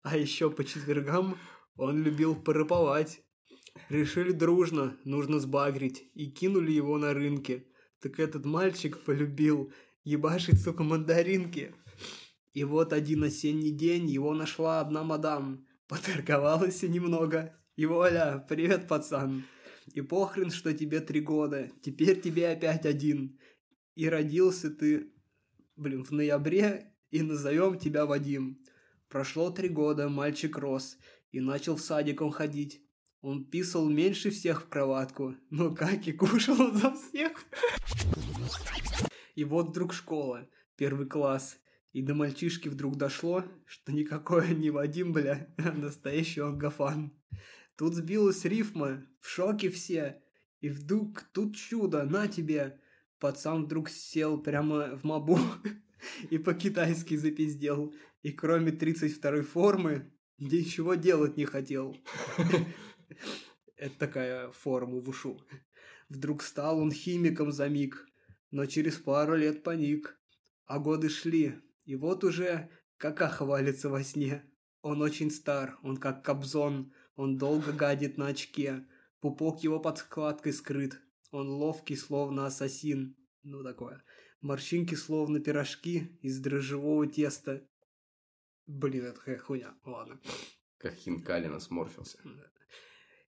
[0.02, 1.38] А еще по четвергам
[1.76, 3.22] он любил порыповать.
[3.88, 7.64] Решили дружно, нужно сбагрить, и кинули его на рынке.
[8.02, 9.72] Так этот мальчик полюбил
[10.04, 11.74] ебашить, сука, мандаринки.
[12.52, 15.66] И вот один осенний день его нашла одна мадам.
[15.88, 17.58] Поторговалась немного.
[17.76, 19.44] И воля, привет, пацан.
[19.86, 21.70] И похрен, что тебе три года.
[21.80, 23.38] Теперь тебе опять один.
[23.94, 25.14] И родился ты,
[25.76, 28.60] блин, в ноябре, и назовем тебя Вадим.
[29.08, 30.96] Прошло три года, мальчик рос,
[31.32, 32.82] и начал в садик он ходить.
[33.20, 37.44] Он писал меньше всех в кроватку, но как и кушал за всех.
[39.34, 41.58] И вот вдруг школа, первый класс,
[41.92, 47.12] и до мальчишки вдруг дошло, что никакой не Вадим, бля, а настоящий он Гафан.
[47.76, 50.22] Тут сбилась рифма, в шоке все.
[50.60, 52.78] И вдруг тут чудо, на тебе.
[53.18, 55.38] Пацан вдруг сел прямо в мобу
[56.30, 57.94] и по-китайски запиздел.
[58.22, 61.96] И кроме 32-й формы, ничего делать не хотел.
[63.76, 65.40] Это такая форма в ушу.
[66.08, 68.06] Вдруг стал он химиком за миг,
[68.50, 70.18] но через пару лет паник.
[70.66, 74.44] А годы шли, и вот уже какаха валится во сне.
[74.82, 78.86] Он очень стар, он как кобзон, он долго гадит на очке.
[79.20, 81.00] Пупок его под складкой скрыт.
[81.30, 83.16] Он ловкий, словно ассасин.
[83.42, 84.02] Ну, такое.
[84.40, 87.66] Морщинки, словно пирожки из дрожжевого теста.
[88.66, 89.74] Блин, это какая хуйня.
[89.84, 90.18] Ладно.
[90.78, 92.18] Как Хинкалина сморщился.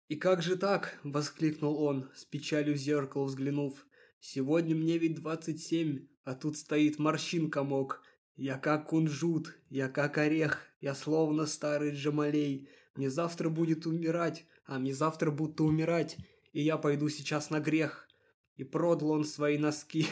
[0.08, 3.86] «И как же так?»– воскликнул он, с печалью в зеркало взглянув.
[4.20, 8.02] «Сегодня мне ведь двадцать семь, а тут стоит морщин комок.
[8.36, 12.68] Я как кунжут, я как орех, я словно старый Джамалей.
[12.94, 16.16] Мне завтра будет умирать, а мне завтра будто умирать,
[16.52, 18.08] и я пойду сейчас на грех».
[18.56, 20.06] И продал он свои носки,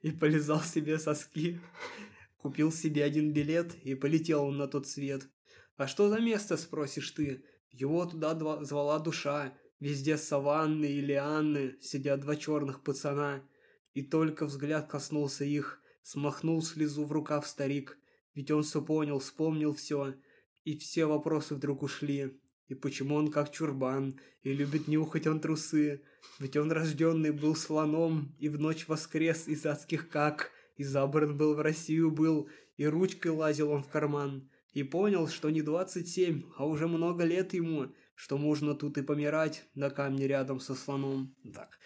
[0.00, 1.60] и полезал себе соски.
[2.36, 5.28] Купил себе один билет, и полетел он на тот свет.
[5.76, 7.44] «А что за место?»– спросишь ты.
[7.70, 9.56] Его туда звала душа.
[9.80, 13.42] Везде саванны и лианны, сидят два черных пацана.
[13.94, 17.98] И только взгляд коснулся их, смахнул слезу в рукав старик.
[18.34, 20.14] Ведь он все понял, вспомнил все.
[20.64, 22.40] И все вопросы вдруг ушли.
[22.72, 26.00] И почему он как чурбан, и любит нюхать он трусы.
[26.38, 31.54] Ведь он рожденный был слоном, и в ночь воскрес из адских как, и забран был
[31.54, 32.48] в Россию был,
[32.78, 34.48] и ручкой лазил он в карман.
[34.72, 39.02] И понял, что не двадцать семь, а уже много лет ему, что можно тут и
[39.02, 41.36] помирать на камне рядом со слоном.
[41.52, 41.78] Так.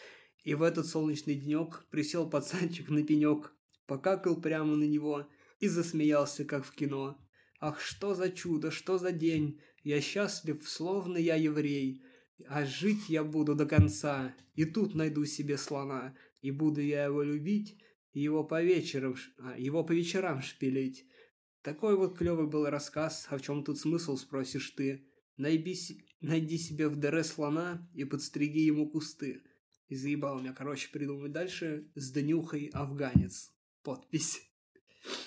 [0.44, 3.52] И в этот солнечный денек присел пацанчик на пенек,
[3.88, 5.26] покакал прямо на него
[5.58, 7.18] и засмеялся, как в кино.
[7.60, 9.60] Ах, что за чудо, что за день!
[9.82, 12.02] Я счастлив, словно я еврей.
[12.48, 17.22] А жить я буду до конца, и тут найду себе слона, и буду я его
[17.22, 17.78] любить,
[18.12, 21.06] и его по вечерам, а, его по вечерам шпилить.
[21.62, 25.06] Такой вот клевый был рассказ, а в чем тут смысл, спросишь ты?
[25.36, 25.76] Найди,
[26.20, 29.42] найди себе в ДР слона и подстриги ему кусты.
[29.88, 33.52] И заебал меня, короче, придумать дальше с Данюхой Афганец.
[33.82, 34.42] Подпись.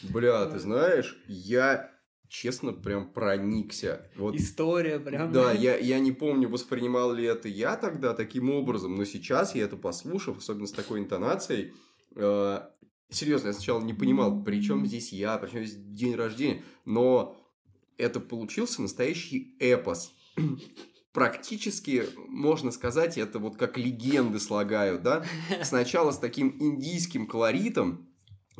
[0.03, 1.98] Бля, ты знаешь, я
[2.29, 4.09] честно прям проникся.
[4.15, 5.33] Вот, История прям.
[5.33, 9.63] Да, я, я не помню, воспринимал ли это я тогда таким образом, но сейчас я
[9.63, 11.73] это послушав, особенно с такой интонацией,
[12.15, 12.61] э,
[13.09, 17.35] серьезно, я сначала не понимал, при чем здесь я, при чем здесь день рождения, но
[17.97, 20.13] это получился настоящий эпос.
[21.11, 25.25] Практически, можно сказать, это вот как легенды слагают, да?
[25.63, 28.08] Сначала с таким индийским колоритом,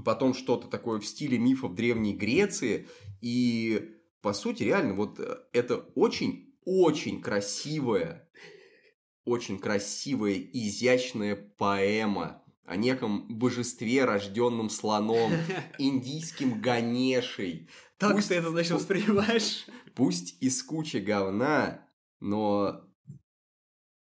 [0.03, 2.87] потом что-то такое в стиле мифов Древней Греции,
[3.21, 8.29] и, по сути, реально, вот э, это очень-очень красивая,
[9.25, 15.31] очень красивая, изящная поэма о неком божестве, рожденном слоном,
[15.79, 17.69] индийским Ганешей.
[17.97, 19.65] Так пусть, ты это, значит, воспринимаешь?
[19.95, 21.85] Пусть из кучи говна,
[22.19, 22.85] но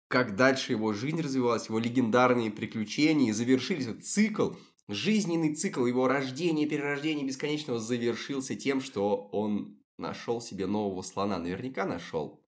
[0.09, 4.51] как дальше его жизнь развивалась, его легендарные приключения, и завершились вот цикл
[4.93, 11.39] Жизненный цикл его рождения, перерождения бесконечного завершился тем, что он нашел себе нового слона.
[11.39, 12.41] Наверняка нашел.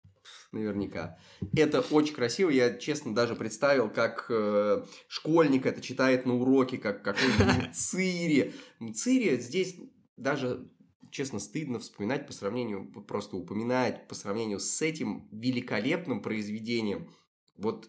[0.53, 1.19] Наверняка.
[1.57, 2.51] Это очень красиво.
[2.51, 8.55] Я, честно, даже представил, как э, школьник это читает на уроке, как какой-нибудь Цири.
[8.95, 9.77] Цири здесь
[10.17, 10.71] даже
[11.15, 17.09] честно, стыдно вспоминать по сравнению, просто упоминать по сравнению с этим великолепным произведением.
[17.57, 17.89] Вот,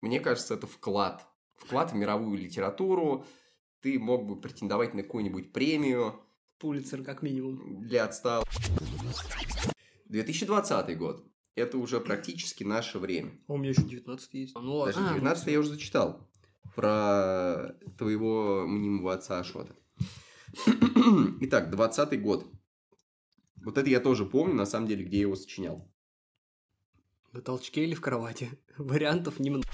[0.00, 1.26] мне кажется, это вклад.
[1.56, 3.26] Вклад в мировую литературу,
[3.80, 6.20] ты мог бы претендовать на какую-нибудь премию.
[6.58, 7.82] Пулицер, как минимум.
[7.82, 8.44] Для отстал.
[10.06, 11.24] 2020 год.
[11.54, 13.32] Это уже практически наше время.
[13.48, 14.54] А у меня еще 19 есть.
[14.54, 16.28] Ну, Даже а, 19 ну, я уже зачитал.
[16.74, 19.74] Про твоего мнимого отца Ашота.
[21.40, 22.46] Итак, 20 год.
[23.56, 25.90] Вот это я тоже помню, на самом деле, где я его сочинял.
[27.32, 28.50] На толчке или в кровати?
[28.78, 29.66] Вариантов немного.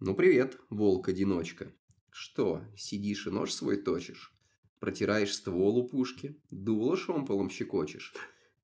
[0.00, 1.72] Ну, привет, волк-одиночка.
[2.16, 4.32] Что, сидишь и нож свой точишь?
[4.78, 8.14] Протираешь ствол у пушки, дуло шомполом щекочешь?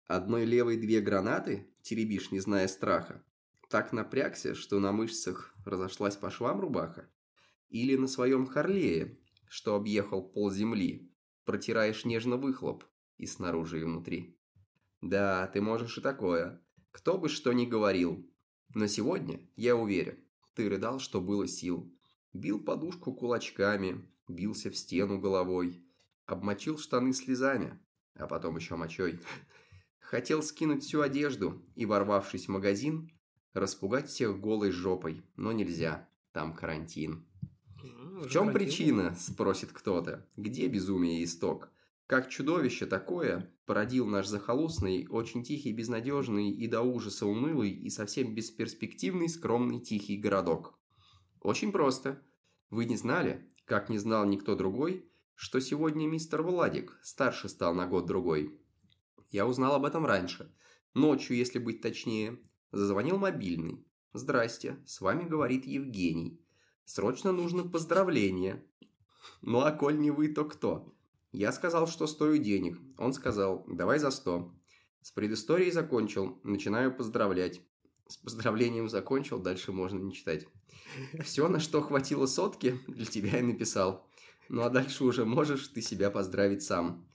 [0.06, 3.24] Одной левой две гранаты теребишь, не зная страха?
[3.68, 7.10] Так напрягся, что на мышцах разошлась по швам рубаха?
[7.70, 11.12] Или на своем Харлее, что объехал пол земли,
[11.44, 12.84] протираешь нежно выхлоп
[13.18, 14.38] и снаружи, и внутри?
[15.00, 16.62] Да, ты можешь и такое.
[16.92, 18.30] Кто бы что ни говорил.
[18.76, 20.20] Но сегодня, я уверен,
[20.54, 21.92] ты рыдал, что было сил.
[22.32, 25.84] Бил подушку кулачками, бился в стену головой,
[26.26, 27.78] обмочил штаны слезами,
[28.14, 29.18] а потом еще мочой.
[29.98, 33.10] Хотел скинуть всю одежду и, ворвавшись в магазин,
[33.52, 37.26] распугать всех голой жопой, но нельзя, там карантин.
[37.82, 41.70] В чем причина, спросит кто-то, где безумие исток?
[42.06, 48.34] Как чудовище такое породил наш захолустный, очень тихий, безнадежный и до ужаса унылый и совсем
[48.34, 50.79] бесперспективный скромный тихий городок?
[51.40, 52.22] Очень просто.
[52.70, 57.86] Вы не знали, как не знал никто другой, что сегодня мистер Владик старше стал на
[57.86, 58.60] год-другой.
[59.28, 60.54] Я узнал об этом раньше.
[60.94, 62.38] Ночью, если быть точнее.
[62.72, 63.84] Зазвонил мобильный.
[64.12, 66.44] «Здрасте, с вами говорит Евгений.
[66.84, 68.64] Срочно нужно поздравление».
[69.40, 70.96] «Ну а коль не вы, то кто?»
[71.32, 72.78] Я сказал, что стою денег.
[72.98, 74.52] Он сказал, давай за сто.
[75.00, 77.60] С предысторией закончил, начинаю поздравлять.
[78.10, 80.48] С поздравлением закончил, дальше можно не читать.
[81.22, 84.04] Все, на что хватило сотки, для тебя и написал.
[84.48, 87.06] Ну а дальше уже можешь ты себя поздравить сам.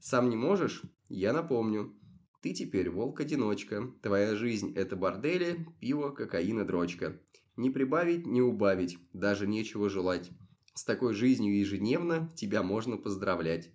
[0.00, 0.82] Сам не можешь?
[1.08, 1.94] Я напомню.
[2.42, 3.92] Ты теперь волк-одиночка.
[4.02, 7.20] Твоя жизнь– это бордели, пиво, кокаин и дрочка.
[7.54, 10.30] Не прибавить, не убавить, даже нечего желать.
[10.74, 13.70] С такой жизнью ежедневно тебя можно поздравлять.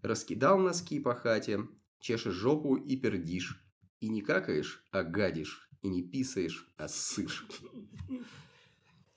[0.00, 1.68] Раскидал носки по хате,
[2.00, 3.62] чешешь жопу и пердишь.
[4.00, 5.65] И не какаешь, а гадишь.
[5.86, 7.46] И не писаешь, а ссышь.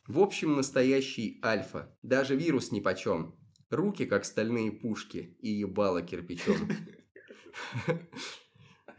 [0.05, 1.97] В общем, настоящий альфа.
[2.03, 3.35] Даже вирус нипочем.
[3.71, 6.69] Руки, как стальные пушки, и ебало кирпичом.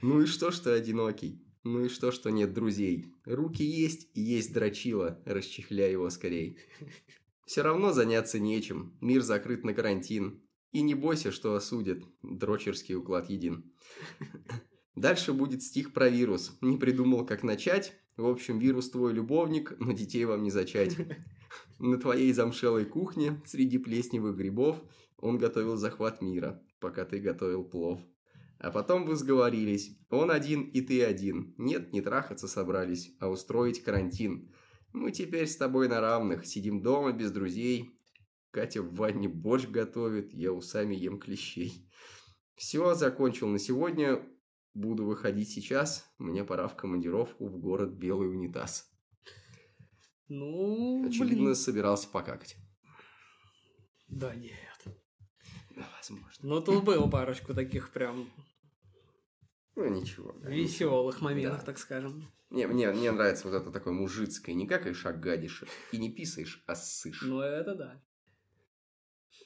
[0.03, 1.47] Ну и что, что одинокий?
[1.63, 3.15] Ну и что, что нет друзей?
[3.25, 6.59] Руки есть и есть дрочила, расчехляй его скорей.
[7.47, 10.43] Все равно заняться нечем, мир закрыт на карантин.
[10.73, 13.73] И не бойся, что осудят, дрочерский уклад един.
[14.95, 16.59] Дальше будет стих про вирус.
[16.61, 17.95] Не придумал, как начать.
[18.17, 20.97] В общем, вирус твой любовник, но детей вам не зачать.
[21.79, 24.83] На твоей замшелой кухне, среди плесневых грибов,
[25.17, 28.01] он готовил захват мира, пока ты готовил плов.
[28.59, 29.99] А потом вы сговорились.
[30.11, 31.55] Он один и ты один.
[31.57, 34.53] Нет, не трахаться собрались, а устроить карантин.
[34.93, 36.45] Мы теперь с тобой на равных.
[36.45, 37.97] Сидим дома без друзей.
[38.51, 41.89] Катя в ванне борщ готовит, я усами ем клещей.
[42.55, 44.21] Все, закончил на сегодня.
[44.75, 46.09] Буду выходить сейчас.
[46.19, 48.89] Мне пора в командировку в город Белый Унитаз.
[50.29, 51.55] Ну, Очевидно, блин.
[51.57, 52.57] собирался покакать.
[54.09, 54.55] Да нет.
[55.75, 56.29] Да, возможно.
[56.43, 58.31] Ну, тут было парочку таких прям
[59.75, 60.33] Ну, ничего.
[60.35, 61.29] да, веселых ничего.
[61.29, 61.67] моментов, Да.
[61.67, 62.31] так скажем.
[62.51, 64.55] Не, мне, мне нравится вот это такое мужицкое.
[64.55, 65.65] Не какаешь, а гадишь.
[65.93, 67.23] И не писаешь, а ссышь.
[67.23, 68.03] Ну, это да.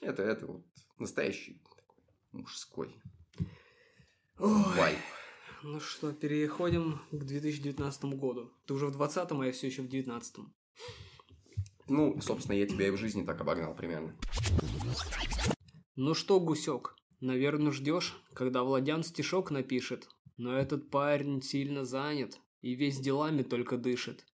[0.01, 0.65] Это, это вот
[0.99, 3.01] настоящий такой мужской
[4.37, 4.51] Ой.
[4.75, 4.97] вайб.
[5.63, 8.51] Ну что, переходим к 2019 году.
[8.65, 10.53] Ты уже в 20-м, а я все еще в 19-м.
[11.87, 14.13] Ну, собственно, я тебя и в жизни так обогнал примерно.
[15.95, 20.09] Ну что, гусек, наверное, ждешь, когда Владян стишок напишет.
[20.35, 24.25] Но этот парень сильно занят и весь делами только дышит.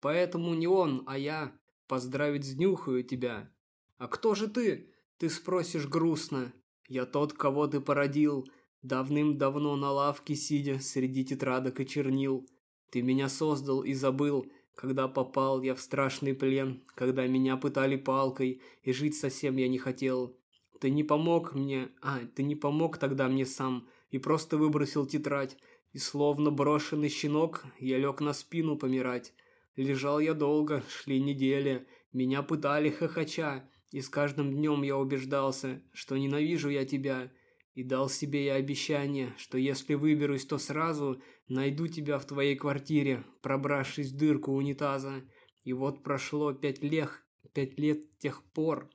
[0.00, 3.52] Поэтому не он, а я поздравить с днюхаю тебя.
[3.98, 4.92] А кто же ты?
[5.18, 6.52] Ты спросишь грустно.
[6.88, 8.48] Я тот, кого ты породил,
[8.84, 12.46] давным-давно на лавке сидя среди тетрадок и чернил.
[12.90, 18.60] Ты меня создал и забыл, когда попал я в страшный плен, когда меня пытали палкой,
[18.82, 20.36] и жить совсем я не хотел.
[20.80, 25.56] Ты не помог мне, а, ты не помог тогда мне сам, и просто выбросил тетрадь,
[25.92, 29.32] и словно брошенный щенок, я лег на спину помирать.
[29.76, 36.16] Лежал я долго, шли недели, меня пытали хохоча, и с каждым днем я убеждался, что
[36.16, 37.32] ненавижу я тебя,
[37.74, 43.24] и дал себе я обещание, что если выберусь, то сразу найду тебя в твоей квартире,
[43.42, 45.24] пробравшись в дырку унитаза.
[45.64, 47.10] И вот прошло пять лет,
[47.52, 48.90] пять лет с тех пор.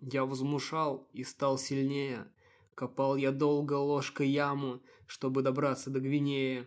[0.00, 2.30] Я возмушал и стал сильнее.
[2.74, 6.66] Копал я долго ложкой яму, чтобы добраться до Гвинеи.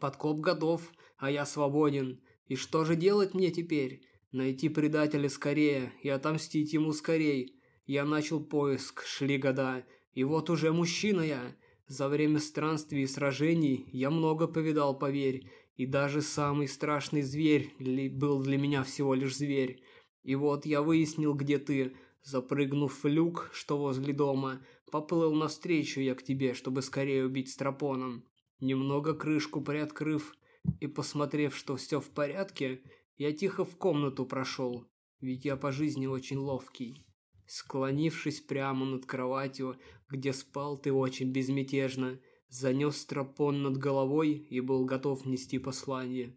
[0.00, 2.20] Подкоп готов, а я свободен.
[2.48, 4.02] И что же делать мне теперь?
[4.30, 7.58] Найти предателя скорее и отомстить ему скорей.
[7.86, 9.84] Я начал поиск, шли года,
[10.16, 11.56] и вот уже мужчина я.
[11.86, 17.70] За время странствий и сражений я много повидал, поверь, и даже самый страшный зверь
[18.12, 19.82] был для меня всего лишь зверь.
[20.22, 26.14] И вот я выяснил, где ты, запрыгнув в люк, что возле дома, поплыл навстречу я
[26.14, 28.24] к тебе, чтобы скорее убить стропоном.
[28.58, 30.34] Немного крышку приоткрыв
[30.80, 32.80] и посмотрев, что все в порядке,
[33.18, 34.88] я тихо в комнату прошел,
[35.20, 37.06] ведь я по жизни очень ловкий.
[37.46, 39.76] Склонившись прямо над кроватью,
[40.08, 46.34] где спал ты очень безмятежно, занес стропон над головой и был готов нести послание.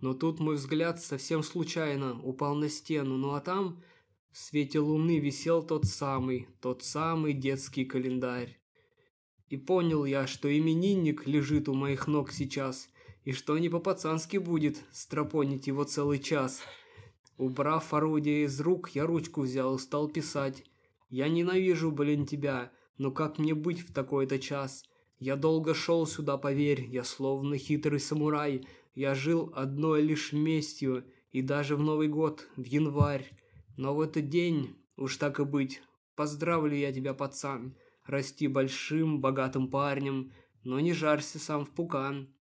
[0.00, 3.82] Но тут мой взгляд совсем случайно упал на стену, ну а там
[4.32, 8.58] в свете луны висел тот самый, тот самый детский календарь.
[9.48, 12.88] И понял я, что именинник лежит у моих ног сейчас,
[13.24, 16.62] и что не по-пацански будет стропонить его целый час.
[17.36, 20.64] Убрав орудие из рук, я ручку взял и стал писать.
[21.10, 22.72] Я ненавижу, блин, тебя,
[23.02, 24.84] но как мне быть в такой-то час?
[25.18, 28.64] Я долго шел сюда, поверь, я словно хитрый самурай.
[28.94, 33.28] Я жил одной лишь местью, и даже в Новый год, в январь.
[33.76, 35.82] Но в этот день, уж так и быть,
[36.14, 37.74] поздравлю я тебя, пацан.
[38.06, 40.32] Расти большим, богатым парнем,
[40.62, 42.32] но не жарься сам в пукан.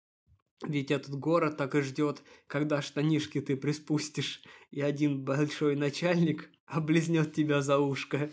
[0.64, 7.34] Ведь этот город так и ждет, когда штанишки ты приспустишь, и один большой начальник облизнет
[7.34, 8.30] тебя за ушко.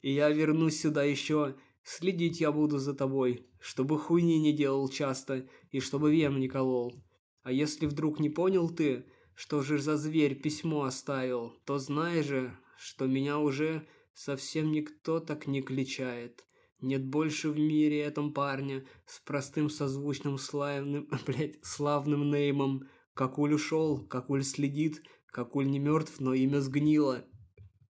[0.00, 5.48] И я вернусь сюда еще, следить я буду за тобой, чтобы хуйни не делал часто,
[5.70, 6.94] и чтобы вен не колол.
[7.42, 12.56] А если вдруг не понял ты, что же за зверь письмо оставил, то знай же,
[12.76, 16.44] что меня уже совсем никто так не кличает.
[16.80, 22.88] Нет больше в мире этом парня с простым созвучным славным, блядь, славным неймом.
[23.14, 27.24] Какуль ушел, Какуль следит, Какуль не мертв, но имя сгнило.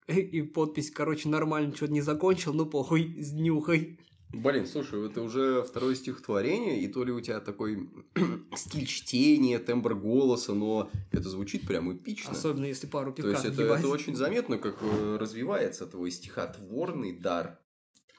[0.08, 3.98] И подпись, короче, нормально, что-то не закончил, ну похуй, с днюхой.
[4.32, 7.88] Блин, слушай, это уже второе стихотворение, и то ли у тебя такой
[8.56, 12.32] стиль чтения, тембр голоса, но это звучит прям эпично.
[12.32, 17.16] Особенно если пару То пивка есть это, это очень заметно, как э, развивается твой стихотворный
[17.16, 17.60] дар.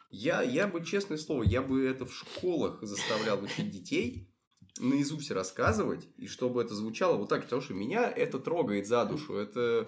[0.10, 4.34] Я, я бы, честное слово, я бы это в школах заставлял учить детей.
[4.80, 9.36] наизусть рассказывать, и чтобы это звучало вот так, потому что меня это трогает за душу,
[9.36, 9.88] это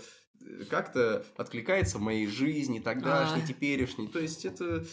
[0.69, 3.47] как-то откликается в моей жизни, тогдашней, А.
[3.47, 4.07] теперешней.
[4.07, 4.85] То есть это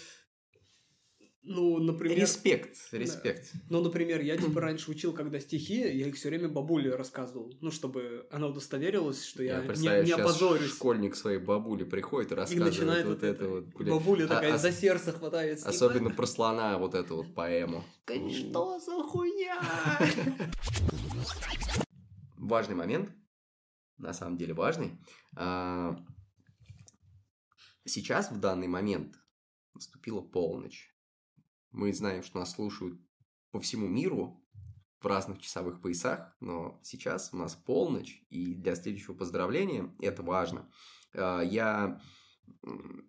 [1.49, 2.19] Ну, например...
[2.19, 3.53] респект, респект.
[3.71, 7.53] Ну, например, я типа раньше учил, когда стихи, я их все время бабуле рассказывал.
[7.61, 10.71] Ну, чтобы она удостоверилась, что я, не, представляю, не щас опозорюсь.
[10.73, 13.91] школьник своей бабуле приходит и рассказывает начинает вот вот это вот, блин.
[13.95, 15.69] Бабуля А- такая ос- за сердце хватается.
[15.69, 17.85] Особенно про слона вот эту вот поэму.
[18.33, 19.63] Что за хуйня?
[22.39, 23.11] Важный момент,
[23.99, 24.99] на самом деле важный.
[25.37, 25.97] А,
[27.89, 29.15] Сейчас, в данный момент,
[29.73, 30.93] наступила полночь.
[31.71, 33.01] Мы знаем, что нас слушают
[33.53, 34.45] по всему миру
[34.99, 40.71] в разных часовых поясах, но сейчас у нас полночь, и для следующего поздравления это важно.
[41.15, 42.01] А, Я...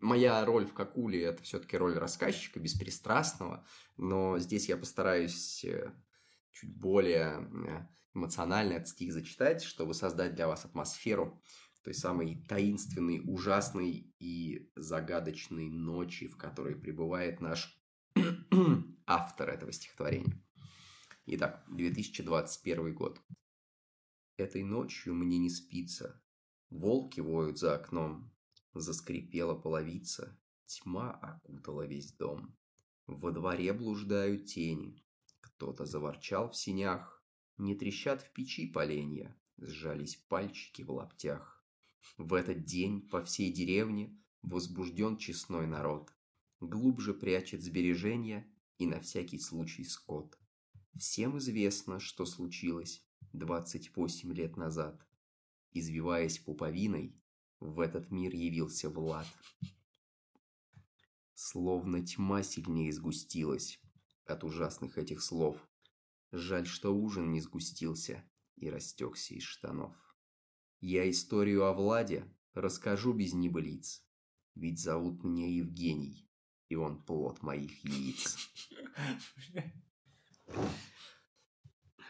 [0.02, 3.66] Моя роль в Какуле– это все-таки роль рассказчика, беспристрастного,
[3.96, 5.94] но здесь я постараюсь э,
[6.52, 7.88] чуть более э,
[8.18, 11.42] эмоционально этот стих зачитать, чтобы создать для вас атмосферу
[11.88, 17.82] той самой таинственной, ужасной и загадочной ночи, в которой пребывает наш
[19.06, 20.38] автор этого стихотворения.
[21.28, 23.22] Итак, 2021 год.
[24.36, 26.22] Этой ночью мне не спится.
[26.70, 28.34] Волки воют за окном.
[28.74, 30.38] Заскрипела половица.
[30.66, 32.54] Тьма окутала весь дом.
[33.06, 35.02] Во дворе блуждают тени.
[35.40, 37.17] Кто-то заворчал в синях.
[37.58, 39.36] Не трещат в печи поленья.
[39.58, 41.64] Сжались пальчики в лаптях.
[42.18, 46.14] В этот день по всей деревне возбужден честной народ.
[46.60, 48.48] Глубже прячет сбережения
[48.78, 50.38] и на всякий случай скот.
[50.96, 53.04] Всем известно, что случилось
[53.34, 55.06] 28 лет назад.
[55.72, 57.16] Извиваясь пуповиной,
[57.60, 59.28] в этот мир явился Влад.
[61.34, 63.80] Словно тьма сильнее сгустилась
[64.26, 65.58] от ужасных этих слов.
[66.32, 68.24] Жаль, что ужин не сгустился
[68.56, 69.96] и растекся из штанов.
[70.82, 74.04] Я историю о Владе расскажу без небылиц,
[74.56, 76.30] ведь зовут меня Евгений,
[76.70, 78.38] и он плод моих яиц.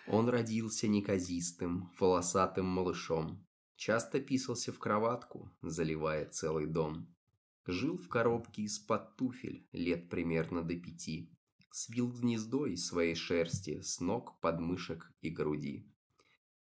[0.08, 3.46] Он родился неказистым, волосатым малышом,
[3.76, 7.14] часто писался в кроватку, заливая целый дом.
[7.66, 11.37] Жил в коробке из-под туфель лет примерно до пяти,
[11.78, 15.88] свил гнездо из своей шерсти с ног, подмышек и груди.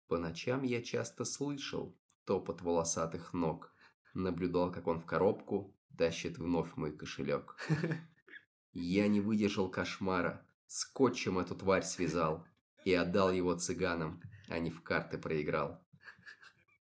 [0.10, 3.74] По ночам я часто слышал топот волосатых ног,
[4.14, 7.56] наблюдал, как он в коробку тащит вновь мой кошелек.
[8.74, 12.46] Я не выдержал кошмара, скотчем эту тварь связал
[12.84, 15.82] и отдал его цыганам, а не в карты проиграл.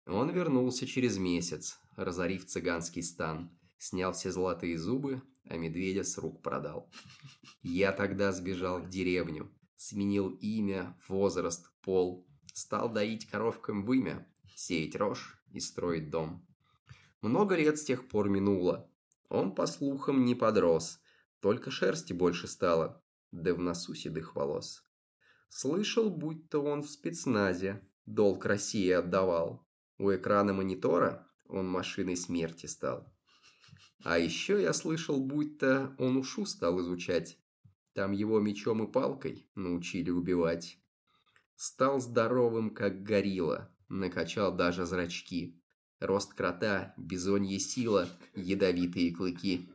[0.07, 6.43] Он вернулся через месяц, разорив цыганский стан, снял все золотые зубы, а медведя с рук
[6.43, 6.91] продал.
[7.63, 15.43] Я тогда сбежал в деревню, сменил имя, возраст, пол, стал доить коровкам вымя, сеять рожь
[15.53, 16.47] и строить дом.
[17.23, 18.91] Много лет с тех пор минуло.
[19.29, 21.01] Он, по слухам, не подрос,
[21.41, 24.85] только шерсти больше стало, да в носу седых волос.
[25.49, 29.67] Слышал, будто он в спецназе долг России отдавал.
[29.99, 33.13] У экрана монитора он машиной смерти стал.
[34.03, 37.39] А еще я слышал, будто он ушу стал изучать.
[37.93, 40.79] Там его мечом и палкой научили убивать.
[41.57, 45.59] Стал здоровым, как горилла, накачал даже зрачки.
[45.99, 49.71] Рост крота, бизонья сила, ядовитые клыки.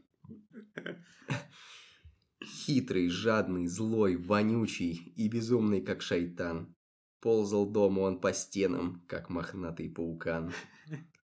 [2.43, 6.76] Хитрый, жадный, злой, вонючий и безумный, как шайтан.
[7.22, 10.53] Ползал дома он по стенам, как мохнатый паукан.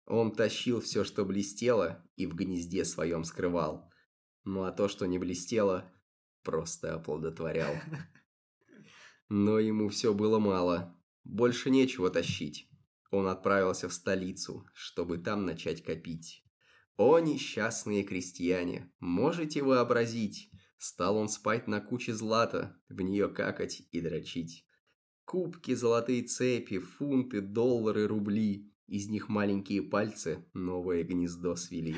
[0.06, 3.90] Он тащил все, что блестело, и в гнезде своем скрывал.
[4.44, 5.92] Ну а то, что не блестело,
[6.42, 7.74] просто оплодотворял.
[9.28, 10.96] Но ему все было мало.
[11.24, 12.70] Больше нечего тащить.
[13.10, 16.44] Он отправился в столицу, чтобы там начать копить.
[16.96, 20.50] О, несчастные крестьяне, можете вообразить?
[20.78, 24.66] Стал он спать на куче злата, в нее какать и дрочить.
[25.24, 28.72] Кубки, золотые цепи, фунты, доллары, рубли.
[28.86, 31.96] Из них маленькие пальцы новое гнездо свели.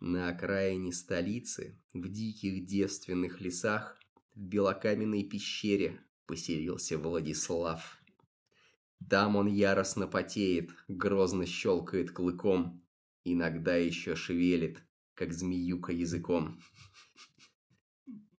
[0.00, 3.98] На окраине столицы, в диких девственных лесах,
[4.34, 7.98] в белокаменной пещере поселился Владислав.
[9.08, 12.84] Там он яростно потеет, грозно щелкает клыком,
[13.24, 14.82] иногда еще шевелит,
[15.14, 16.60] как змеюка языком.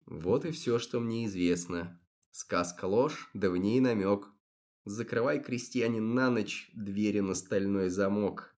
[0.05, 2.01] Вот и все, что мне известно.
[2.31, 4.29] Сказка ложь, да в ней намек.
[4.89, 8.57] Закрывай, крестьянин, на ночь двери на стальной замок.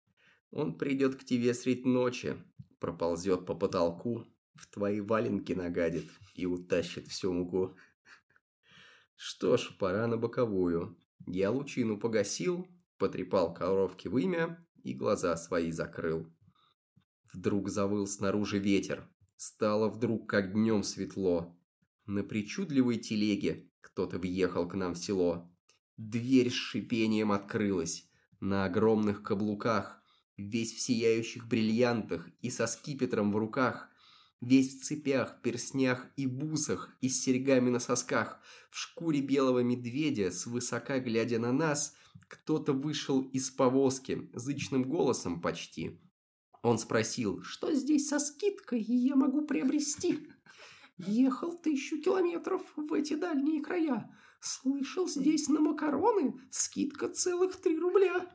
[0.52, 2.38] Он придет к тебе средь ночи,
[2.80, 6.06] проползет по потолку, в твои валенки нагадит
[6.36, 7.76] и утащит всю муку.
[9.16, 11.00] Что ж, пора на боковую.
[11.26, 12.68] Я лучину погасил,
[13.00, 16.32] потрепал коровки в имя и глаза свои закрыл.
[17.34, 19.10] Вдруг завыл снаружи ветер.
[19.36, 21.58] Стало вдруг, как днем светло.
[22.06, 25.52] На причудливой телеге кто-то въехал к нам в село.
[26.00, 28.08] Дверь с шипением открылась.
[28.40, 30.02] На огромных каблуках,
[30.38, 33.90] весь в сияющих бриллиантах и со скипетром в руках,
[34.40, 38.40] весь в цепях, перснях и бусах и с серьгами на сосках,
[38.72, 41.94] в шкуре белого медведя, свысока глядя на нас,
[42.30, 46.00] кто-то вышел из повозки, зычным голосом почти.
[46.64, 50.30] Он спросил, что здесь со скидкой я могу приобрести?
[50.98, 54.10] Ехал тысячу километров в эти дальние края.
[54.40, 58.26] Слышал, здесь на макароны скидка целых три рубля.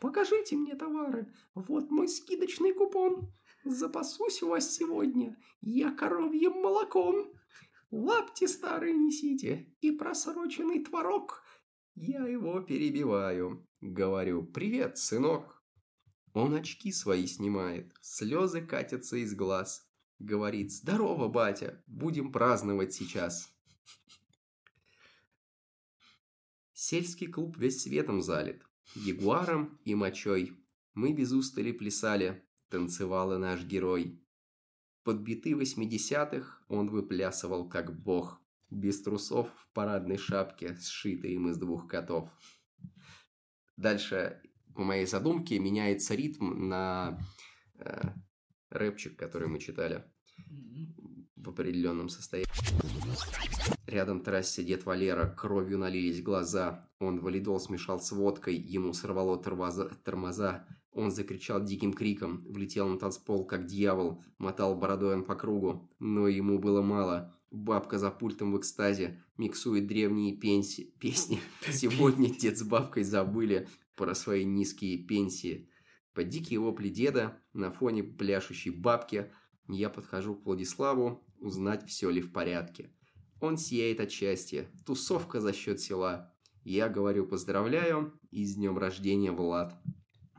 [0.00, 1.32] Покажите мне товары.
[1.54, 3.32] Вот мой скидочный купон.
[3.64, 5.36] Запасусь у вас сегодня.
[5.60, 7.32] Я коровьим молоком.
[7.90, 11.42] Лапти старые несите и просроченный творог.
[11.94, 13.66] Я его перебиваю.
[13.80, 15.62] Говорю, привет, сынок.
[16.34, 19.88] Он очки свои снимает, слезы катятся из глаз.
[20.18, 23.48] Говорит, здорово, батя, будем праздновать сейчас.
[26.90, 28.62] Сельский клуб весь светом залит,
[28.94, 30.58] ягуаром и мочой.
[30.94, 34.24] Мы без устали плясали, танцевал наш герой.
[35.02, 41.58] Под биты восьмидесятых он выплясывал как бог, без трусов в парадной шапке, сшитой им из
[41.58, 42.30] двух котов.
[43.76, 44.40] Дальше
[44.74, 47.20] по моей задумке меняется ритм на
[47.74, 48.00] э,
[48.70, 50.06] рэпчик, который мы читали
[51.36, 52.48] в определенном состоянии.
[53.88, 56.86] Рядом трассе дед Валера, кровью налились глаза.
[56.98, 60.66] Он валидол смешал с водкой, ему сорвало тормоза, тормоза.
[60.92, 65.88] Он закричал диким криком, влетел на танцпол, как дьявол, мотал бородой он по кругу.
[66.00, 67.34] Но ему было мало.
[67.50, 70.92] Бабка за пультом в экстазе, миксует древние пенси...
[71.00, 71.40] песни.
[71.72, 75.70] Сегодня дед с бабкой забыли про свои низкие пенсии.
[76.12, 79.32] Под дикие вопли деда, на фоне пляшущей бабки,
[79.66, 82.90] я подхожу к Владиславу, узнать, все ли в порядке.
[83.40, 86.34] Он сияет от счастья, тусовка за счет села.
[86.64, 89.74] Я говорю поздравляю и с днем рождения, Влад.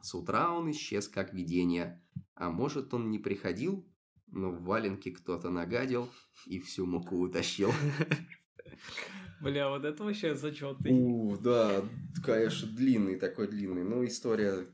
[0.01, 2.03] С утра он исчез как видение.
[2.35, 3.87] А может, он не приходил,
[4.27, 6.09] но в валенке кто-то нагадил
[6.45, 7.71] и всю муку утащил.
[9.41, 10.91] Бля, вот это вообще зачетный.
[10.91, 11.81] У, да,
[12.23, 13.83] конечно, длинный такой длинный.
[13.83, 14.67] Ну, история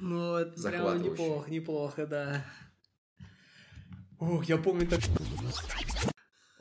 [0.00, 2.44] Ну, это прям неплохо, неплохо, да.
[4.20, 5.00] Ух, я помню так...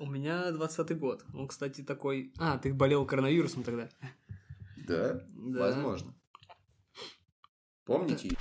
[0.03, 1.23] У меня двадцатый год.
[1.33, 2.33] Он, кстати, такой...
[2.37, 3.89] А, ты болел коронавирусом тогда?
[4.85, 5.59] Да, да.
[5.59, 6.13] возможно.
[7.85, 8.35] Помните?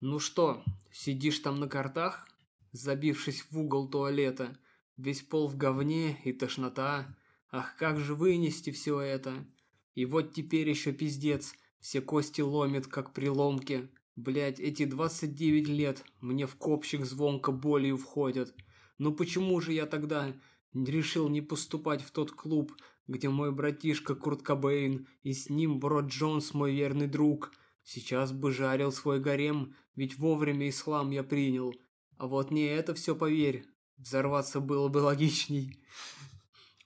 [0.00, 2.26] Ну что, сидишь там на картах,
[2.72, 4.56] забившись в угол туалета,
[4.96, 7.14] весь пол в говне и тошнота.
[7.50, 9.46] Ах, как же вынести все это?
[9.94, 13.90] И вот теперь еще пиздец, все кости ломит, как при ломке.
[14.16, 18.54] Блять, эти 29 лет мне в копчик звонко болью входят.
[18.98, 20.34] Ну почему же я тогда
[20.72, 22.72] решил не поступать в тот клуб,
[23.06, 27.52] где мой братишка Курт Кобейн и с ним Брод Джонс, мой верный друг?
[27.82, 31.74] Сейчас бы жарил свой гарем, ведь вовремя ислам я принял.
[32.16, 33.66] А вот не это все, поверь,
[33.98, 35.84] взорваться было бы логичней.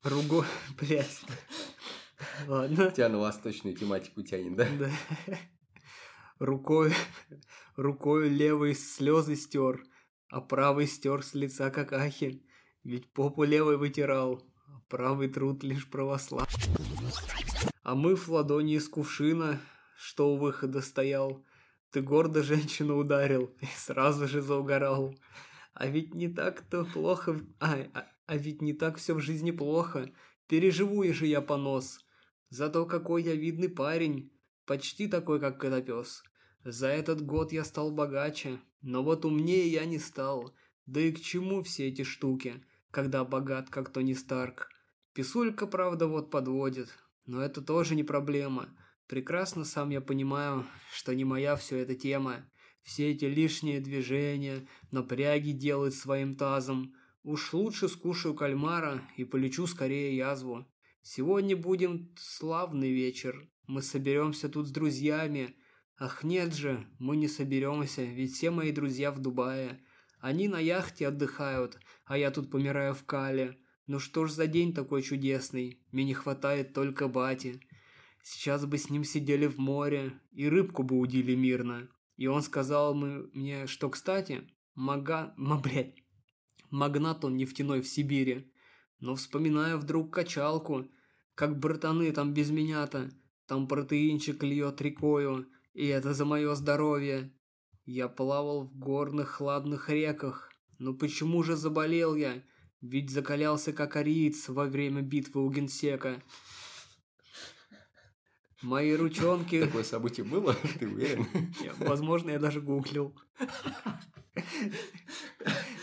[0.02, 0.44] Руго...
[0.80, 1.20] Блять.
[2.46, 2.90] Ладно.
[2.90, 4.68] Тебя на восточную тематику тянет, да?
[4.78, 4.90] Да
[6.38, 6.92] рукой,
[7.76, 9.82] рукой левой слезы стер,
[10.30, 12.42] а правый стер с лица как ахи,
[12.84, 16.48] ведь попу левой вытирал, а правый труд лишь православ.
[17.82, 19.60] А мы в ладони из кувшина,
[19.96, 21.44] что у выхода стоял,
[21.90, 25.14] ты гордо женщину ударил и сразу же заугорал.
[25.72, 27.40] А ведь не так-то плохо...
[27.60, 30.12] А, а, а ведь не так все в жизни плохо.
[30.48, 32.00] Переживу и же я понос.
[32.50, 34.32] Зато какой я видный парень
[34.66, 36.22] почти такой, как Котопес.
[36.64, 40.54] За этот год я стал богаче, но вот умнее я не стал.
[40.86, 44.68] Да и к чему все эти штуки, когда богат, как Тони Старк?
[45.12, 46.88] Писулька, правда, вот подводит,
[47.26, 48.68] но это тоже не проблема.
[49.06, 52.48] Прекрасно сам я понимаю, что не моя все эта тема.
[52.82, 56.94] Все эти лишние движения, напряги делать своим тазом.
[57.22, 60.66] Уж лучше скушаю кальмара и полечу скорее язву.
[61.02, 63.50] Сегодня будем славный вечер.
[63.66, 65.54] Мы соберемся тут с друзьями.
[66.00, 69.80] Ах нет же, мы не соберемся, ведь все мои друзья в Дубае.
[70.20, 73.58] Они на яхте отдыхают, а я тут помираю в Кале.
[73.88, 77.60] Ну что ж за день такой чудесный, мне не хватает только бати.
[78.22, 81.88] Сейчас бы с ним сидели в море и рыбку бы удили мирно.
[82.16, 84.42] И он сказал мне, что, кстати,
[84.76, 85.34] мага...
[85.36, 85.96] Ма, блядь,
[86.70, 88.52] магнат он нефтяной в Сибири.
[89.00, 90.86] Но вспоминаю вдруг качалку,
[91.34, 93.10] Как братаны там без меня-то.
[93.46, 97.32] Там протеинчик льет рекою, и это за мое здоровье.
[97.86, 100.50] Я плавал в горных хладных реках.
[100.80, 102.42] Но почему же заболел я?
[102.80, 106.20] Ведь закалялся как ариец во время битвы у генсека.
[108.60, 109.60] Мои ручонки...
[109.66, 110.52] Такое событие было?
[110.80, 111.26] Ты уверен?
[111.78, 113.16] Возможно, я даже гуглил.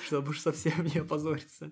[0.05, 1.71] Чтобы уж совсем не опозориться.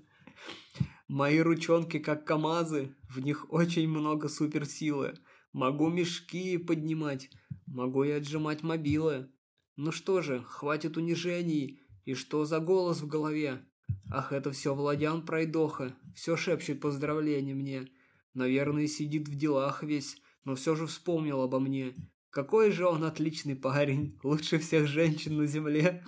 [1.09, 5.15] Мои ручонки как КамАЗы, в них очень много суперсилы.
[5.51, 7.29] Могу мешки поднимать,
[7.73, 9.29] могу и отжимать мобилы.
[9.75, 11.79] Ну что же, хватит унижений.
[12.05, 13.65] И что за голос в голове?
[14.11, 15.95] Ах, это все Владян Пройдоха.
[16.15, 17.89] Все шепчет поздравления мне.
[18.33, 21.95] Наверное, сидит в делах весь, но все же вспомнил обо мне.
[22.29, 26.03] Какой же он отличный парень, лучше всех женщин на земле.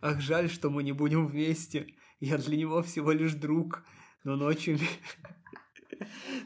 [0.00, 1.86] Ах, жаль, что мы не будем вместе.
[2.20, 3.84] Я для него всего лишь друг.
[4.24, 4.78] Но ночью...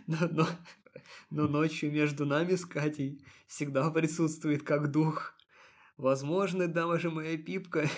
[0.07, 0.47] Но, но,
[1.31, 5.35] но ночью между нами с Катей всегда присутствует как дух.
[5.97, 7.89] Возможно, даже моя пипка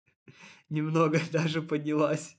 [0.68, 2.36] немного даже поднялась,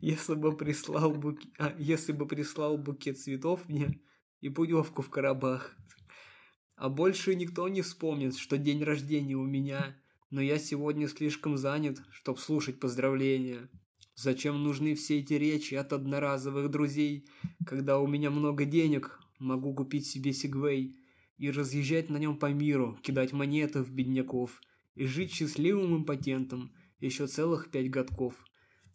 [0.00, 1.48] если бы прислал буки...
[1.58, 4.00] а, если бы прислал букет цветов мне
[4.40, 5.76] и путевку в Карабах.
[6.74, 9.96] А больше никто не вспомнит, что день рождения у меня,
[10.30, 13.70] но я сегодня слишком занят, чтобы слушать поздравления.
[14.14, 17.28] Зачем нужны все эти речи от одноразовых друзей,
[17.66, 20.96] когда у меня много денег, могу купить себе сегвей
[21.38, 24.60] и разъезжать на нем по миру, кидать монеты в бедняков
[24.94, 28.34] и жить счастливым импотентом еще целых пять годков.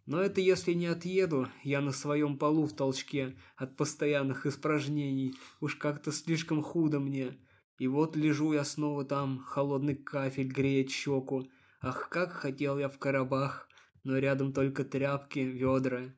[0.06, 5.76] Но это если не отъеду, я на своем полу в толчке от постоянных испражнений, уж
[5.76, 7.38] как-то слишком худо мне.
[7.78, 11.48] И вот лежу я снова там, холодный кафель греет щеку.
[11.82, 13.68] Ах, как хотел я в Карабах,
[14.04, 16.14] но рядом только тряпки, ведра.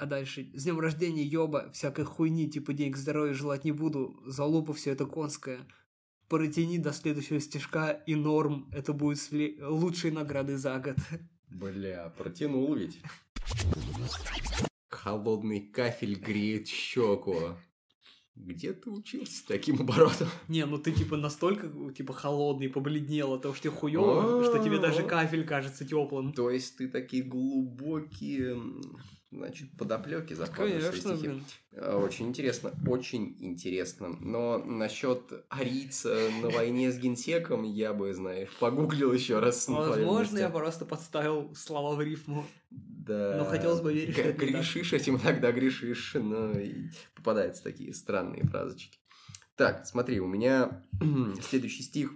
[0.00, 4.72] А дальше, с днем рождения, ёба, всякой хуйни, типа денег здоровья желать не буду, залупа
[4.72, 5.60] все это конское.
[6.26, 9.58] Протяни до следующего стежка, и норм, это будет сли...
[9.60, 10.96] лучшей наградой за год.
[11.50, 12.98] Бля, протянул ведь.
[14.88, 17.58] Холодный кафель греет щеку.
[18.34, 20.28] Где ты учился таким оборотом?
[20.48, 25.02] Не, ну ты типа настолько типа холодный, побледнел, а то что хуёво, что тебе даже
[25.02, 26.32] кафель кажется теплым.
[26.32, 28.56] То есть ты такие глубокие
[29.30, 31.28] значит, подоплеки закладываешь Конечно, стихи.
[31.28, 31.44] Блин.
[31.76, 34.16] А, очень интересно, очень интересно.
[34.20, 39.68] Но насчет арийца на войне с генсеком я бы, знаешь, погуглил еще раз.
[39.68, 42.44] Возможно, я просто подставил слова в рифму.
[42.70, 43.36] Да.
[43.38, 46.52] Но хотелось бы верить, что Грешишь этим иногда грешишь, но
[47.14, 48.98] попадаются такие странные фразочки.
[49.56, 50.84] Так, смотри, у меня
[51.42, 52.12] следующий стих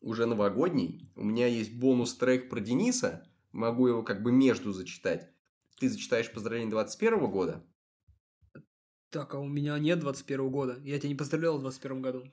[0.00, 1.10] уже новогодний.
[1.16, 3.26] У меня есть бонус-трек про Дениса.
[3.52, 5.33] Могу его как бы между зачитать.
[5.78, 7.66] Ты зачитаешь поздравление 21 года?
[9.10, 10.80] Так, а у меня нет 21 года.
[10.82, 12.24] Я тебя не поздравлял в 21 году.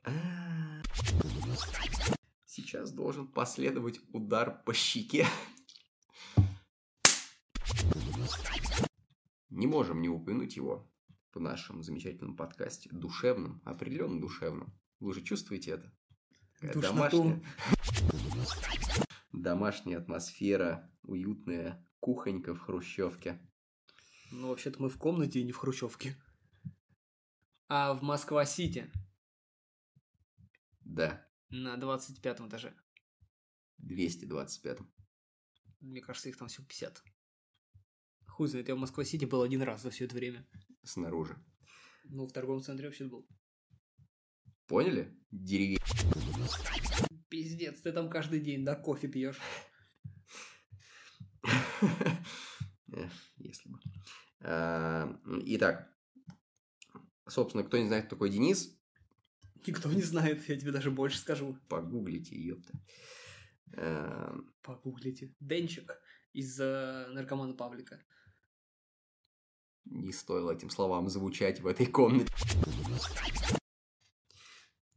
[2.46, 5.26] Сейчас должен последовать удар по щеке.
[9.50, 10.92] Не можем не упомянуть его
[11.34, 12.90] в нашем замечательном подкасте.
[12.92, 14.74] Душевном, определенно душевном.
[15.00, 15.94] Вы же чувствуете это?
[16.80, 17.42] Домашняя...
[19.32, 23.40] Домашняя атмосфера, уютная кухонька в хрущевке.
[24.32, 26.16] Ну, вообще-то мы в комнате, и не в хрущевке.
[27.70, 28.92] А в Москва-Сити?
[30.82, 31.26] Да.
[31.50, 32.76] На 25 этаже.
[33.78, 34.80] 225.
[35.80, 37.04] Мне кажется, их там всего 50.
[38.28, 40.48] Хуй знает, я в Москва-Сити был один раз за все это время.
[40.84, 41.38] Снаружи.
[42.06, 43.28] Ну, в торговом центре вообще был.
[44.68, 45.18] Поняли?
[45.32, 45.80] Деревень.
[47.30, 49.40] Пиздец, ты там каждый день, да, кофе пьешь.
[53.38, 53.80] Если бы.
[54.42, 55.90] А, итак,
[57.28, 58.78] собственно, кто не знает, кто такой Денис?
[59.66, 61.58] Никто не знает, я тебе даже больше скажу.
[61.68, 62.74] Погуглите, ёпта.
[63.78, 65.34] А, Погуглите.
[65.40, 65.92] Денчик
[66.34, 68.02] из э, наркомана Павлика.
[69.86, 72.32] Не стоило этим словам звучать в этой комнате.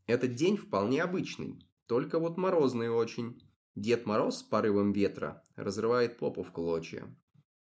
[0.06, 3.40] Этот день вполне обычный, только вот морозный очень.
[3.76, 7.12] Дед Мороз с порывом ветра разрывает попу в клочья.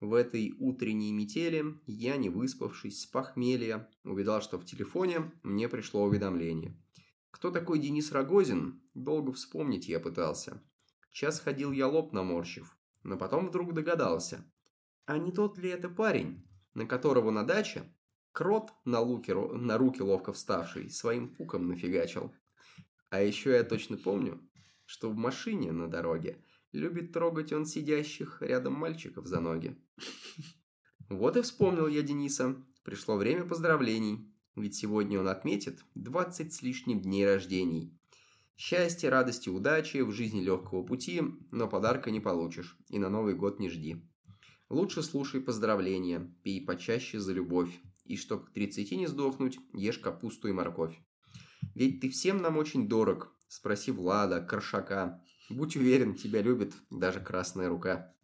[0.00, 6.02] В этой утренней метели я, не выспавшись с похмелья, увидал, что в телефоне мне пришло
[6.02, 6.76] уведомление.
[7.30, 8.82] Кто такой Денис Рогозин?
[8.92, 10.62] Долго вспомнить я пытался.
[11.12, 14.44] Час ходил я лоб наморщив, но потом вдруг догадался.
[15.06, 17.84] А не тот ли это парень, на которого на даче
[18.32, 22.34] крот на, луке, на руки ловко вставший своим пуком нафигачил?
[23.08, 24.40] А еще я точно помню,
[24.92, 26.36] что в машине на дороге
[26.72, 29.74] любит трогать он сидящих рядом мальчиков за ноги.
[31.08, 32.62] Вот и вспомнил я Дениса.
[32.84, 34.30] Пришло время поздравлений.
[34.54, 37.98] ведь сегодня он отметит 20 с лишним дней рождений.
[38.54, 43.60] Счастья, радости, удачи, в жизни легкого пути, но подарка не получишь, и на Новый год
[43.60, 43.96] не жди.
[44.68, 50.48] Лучше слушай поздравления, пей почаще за любовь, и чтоб к 30 не сдохнуть, ешь капусту
[50.48, 51.00] и морковь.
[51.74, 55.22] Ведь ты всем нам очень дорог, спроси Влада, Коршака.
[55.50, 58.14] Будь уверен, тебя любит даже красная рука.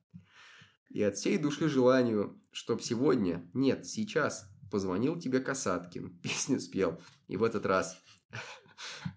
[0.88, 7.36] И от всей души желанию, чтоб сегодня, нет, сейчас, позвонил тебе Касаткин, песню спел, и
[7.36, 8.02] в этот раз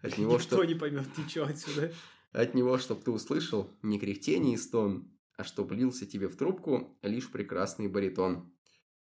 [0.01, 0.65] от него, Никто что...
[0.65, 1.93] не поймет ничего отсюда.
[2.33, 6.99] От него, чтоб ты услышал не кряхтение и стон, а чтоб лился тебе в трубку
[7.01, 8.53] лишь прекрасный баритон.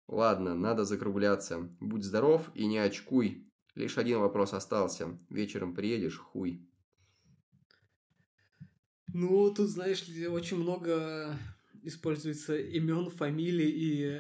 [0.08, 1.70] Ладно, надо закругляться.
[1.80, 3.46] Будь здоров и не очкуй.
[3.76, 5.18] Лишь один вопрос остался.
[5.30, 6.69] Вечером приедешь, хуй.
[9.14, 11.38] Ну, тут, знаешь ли, очень много
[11.84, 13.70] используется имен, фамилий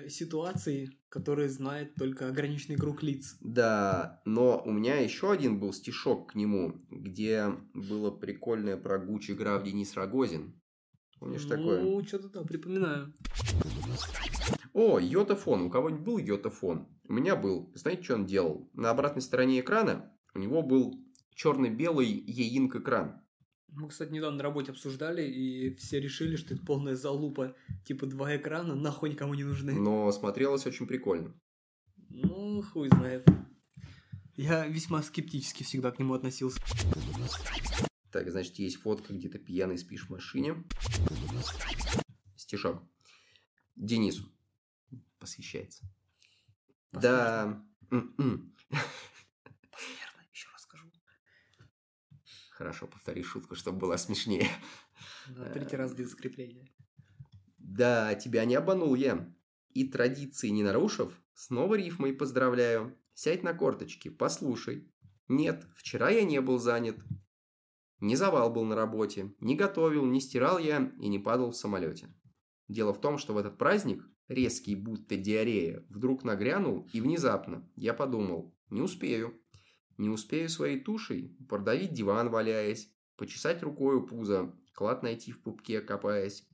[0.05, 3.37] и ситуаций, которые знает только ограниченный круг лиц.
[3.41, 9.31] Да, но у меня еще один был стишок к нему, где было прикольное про Гуччи
[9.31, 10.59] Граф Денис Рогозин.
[11.19, 11.81] Помнишь ну, такое?
[11.81, 13.13] Ну, что-то да, припоминаю.
[14.73, 15.63] О, йотафон.
[15.63, 16.87] У кого-нибудь был йотафон?
[17.07, 17.71] У меня был.
[17.75, 18.69] Знаете, что он делал?
[18.73, 20.95] На обратной стороне экрана у него был
[21.35, 23.21] черно-белый еинк экран.
[23.71, 27.55] Мы, кстати, недавно на работе обсуждали, и все решили, что это полная залупа.
[27.85, 29.73] Типа два экрана нахуй никому не нужны.
[29.73, 31.33] Но смотрелось очень прикольно.
[32.09, 33.27] Ну, хуй знает.
[34.35, 36.61] Я весьма скептически всегда к нему относился.
[38.11, 40.63] Так, значит, есть фотка, где ты пьяный спишь в машине.
[42.35, 42.81] Стишок.
[43.75, 44.23] Денису.
[45.19, 45.85] Посвящается.
[46.91, 47.63] Да.
[52.59, 54.49] Хорошо, повтори шутку, чтобы было смешнее.
[55.29, 56.67] Да, третий раз без скрепления.
[57.57, 59.33] Да, тебя не обманул я.
[59.69, 62.97] И традиции не нарушив, снова рифмой поздравляю.
[63.13, 64.91] Сядь на корточки, послушай.
[65.29, 66.97] Нет, вчера я не был занят.
[68.01, 72.13] Не завал был на работе, не готовил, не стирал я и не падал в самолете.
[72.67, 77.93] Дело в том, что в этот праздник, резкий будто диарея, вдруг нагрянул и внезапно я
[77.93, 79.38] подумал, не успею.
[79.99, 86.47] Не успею своей тушей продавить диван, валяясь, почесать рукою пузо, клад найти в пупке, копаясь,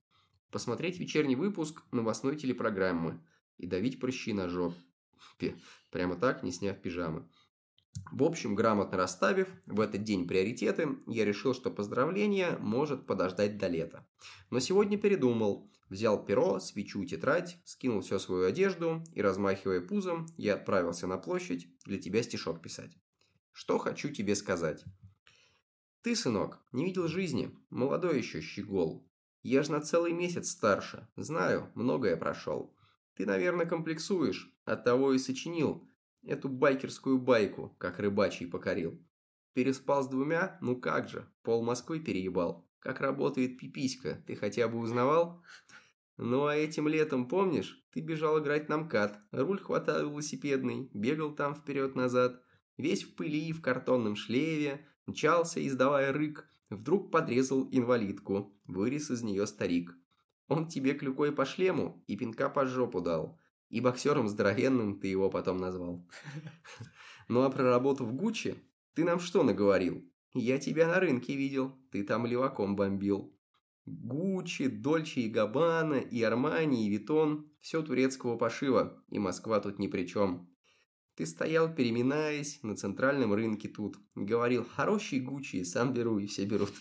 [0.50, 3.24] посмотреть вечерний выпуск новостной телепрограммы
[3.58, 5.56] и давить прыщи на жопе,
[5.92, 7.30] прямо так, не сняв пижамы.
[8.12, 13.68] В общем, грамотно расставив в этот день приоритеты, я решил, что поздравление может подождать до
[13.68, 14.08] лета.
[14.50, 15.70] Но сегодня передумал.
[15.88, 21.68] Взял перо, свечу тетрадь, скинул всю свою одежду и, размахивая пузом, я отправился на площадь
[21.86, 22.98] для тебя стишок писать.
[23.56, 24.84] Что хочу тебе сказать.
[26.02, 29.10] Ты, сынок, не видел жизни, молодой еще щегол.
[29.44, 32.76] Я ж на целый месяц старше, знаю, многое прошел.
[33.14, 35.90] Ты, наверное, комплексуешь, оттого и сочинил
[36.22, 39.02] эту байкерскую байку, как рыбачий покорил.
[39.54, 40.58] Переспал с двумя?
[40.60, 42.70] Ну как же, пол Москвы переебал.
[42.80, 45.42] Как работает пиписька, ты хотя бы узнавал?
[46.18, 51.56] Ну а этим летом, помнишь, ты бежал играть на МКАД, руль хватал велосипедный, бегал там
[51.56, 52.42] вперед-назад.
[52.78, 59.48] Весь в пыли, в картонном шлеве, мчался, издавая рык, вдруг подрезал инвалидку, вырез из нее
[59.48, 59.98] старик.
[60.48, 63.40] Он тебе клюкой по шлему и пинка по жопу дал,
[63.70, 66.08] и боксером здоровенным ты его потом назвал.
[67.28, 68.56] Ну а про работу в Гуччи
[68.94, 70.08] ты нам что наговорил?
[70.36, 73.36] Я тебя на рынке видел, ты там леваком бомбил.
[73.86, 79.88] Гуччи, Дольче и Габбана, и Армани, и Витон– все турецкого пошива, и Москва тут ни
[79.88, 80.50] при чем.
[81.16, 83.98] Ты стоял, переминаясь, на центральном рынке тут.
[84.16, 86.74] Говорил, хороший Гуччи, сам беру, и все берут.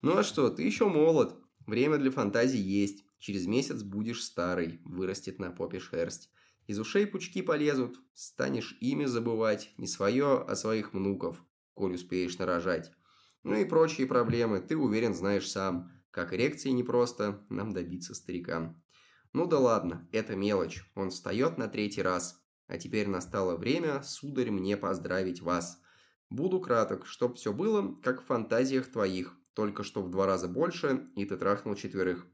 [0.00, 1.36] Ну а что, ты еще молод.
[1.66, 3.04] Время для фантазий есть.
[3.18, 6.30] Через месяц будешь старый, вырастет на попе шерсть.
[6.68, 11.42] Из ушей пучки полезут, станешь ими забывать, не свое, а своих внуков,
[11.74, 12.92] коль успеешь нарожать.
[13.42, 15.90] Ну и прочие проблемы, ты уверен знаешь сам.
[16.10, 18.82] Как эрекции непросто нам добиться старикам.
[19.32, 20.84] Ну да ладно, это мелочь.
[20.94, 22.37] Он встает на третий раз.
[22.68, 25.80] А теперь настало время, сударь, мне поздравить вас.
[26.28, 31.08] Буду краток, чтоб все было, как в фантазиях твоих, только что в два раза больше,
[31.16, 32.26] и ты трахнул четверых.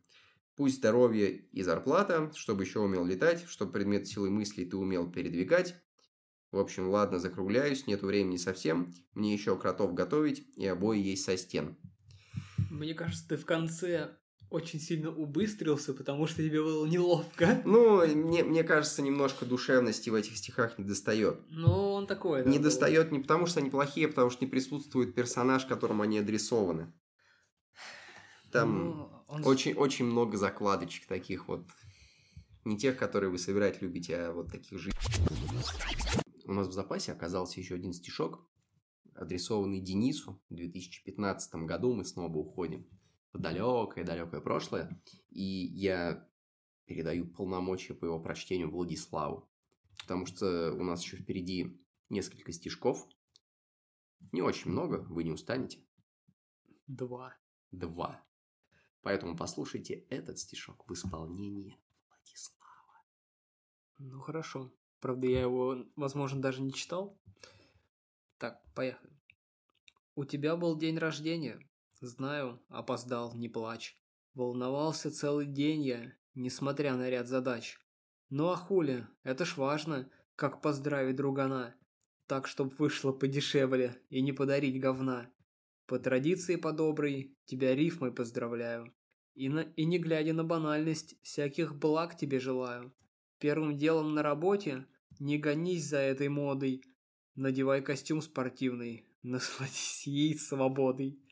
[0.56, 5.76] Пусть здоровье и зарплата, чтобы еще умел летать, чтобы предмет силы мысли ты умел передвигать.
[6.50, 8.92] В общем, ладно, закругляюсь, нет времени совсем.
[9.14, 11.76] Мне еще кротов готовить и обои есть со стен.
[12.70, 14.16] Мне кажется, ты в конце
[14.54, 17.60] очень сильно убыстрился, потому что тебе было неловко.
[17.64, 21.40] Ну, мне, мне кажется, немножко душевности в этих стихах не достает.
[21.48, 22.50] Ну, он такой, да.
[22.50, 26.18] Не достает не потому, что они плохие, а потому что не присутствует персонаж, которому они
[26.18, 26.92] адресованы.
[28.52, 29.44] Там ну, он...
[29.44, 31.66] очень, очень много закладочек таких вот
[32.64, 34.92] Не тех, которые вы собирать любите, а вот таких же.
[36.44, 38.46] У нас в запасе оказался еще один стишок,
[39.16, 40.40] адресованный Денису.
[40.48, 42.86] В 2015 году мы снова уходим
[43.34, 45.02] в далекое-далекое прошлое.
[45.28, 46.26] И я
[46.86, 49.50] передаю полномочия по его прочтению Владиславу.
[49.98, 51.78] Потому что у нас еще впереди
[52.08, 53.06] несколько стишков.
[54.32, 55.84] Не очень много, вы не устанете.
[56.86, 57.34] Два.
[57.70, 58.24] Два.
[59.02, 61.78] Поэтому послушайте этот стишок в исполнении
[62.08, 63.02] Владислава.
[63.98, 64.72] Ну хорошо.
[65.00, 67.18] Правда, я его, возможно, даже не читал.
[68.38, 69.12] Так, поехали.
[70.14, 71.58] У тебя был день рождения.
[72.04, 73.96] Знаю, опоздал, не плачь.
[74.34, 77.78] Волновался целый день я, несмотря на ряд задач.
[78.28, 81.74] Ну а хули, это ж важно, как поздравить другана.
[82.26, 85.30] Так, чтоб вышло подешевле и не подарить говна.
[85.86, 88.94] По традиции по доброй, тебя рифмой поздравляю.
[89.34, 92.94] И, на, и не глядя на банальность, всяких благ тебе желаю.
[93.38, 94.86] Первым делом на работе
[95.18, 96.82] не гонись за этой модой.
[97.34, 101.23] Надевай костюм спортивный, насладись ей свободой.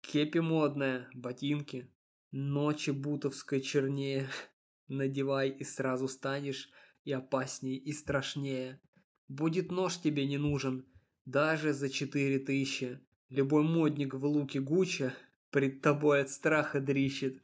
[0.00, 1.90] Кепи модная, ботинки,
[2.30, 4.28] ночи бутовской чернее.
[4.88, 6.70] Надевай и сразу станешь
[7.04, 8.80] и опаснее, и страшнее.
[9.28, 10.86] Будет нож тебе не нужен,
[11.26, 13.00] даже за четыре тысячи.
[13.28, 15.12] Любой модник в луке Гуччи
[15.50, 17.42] пред тобой от страха дрищет.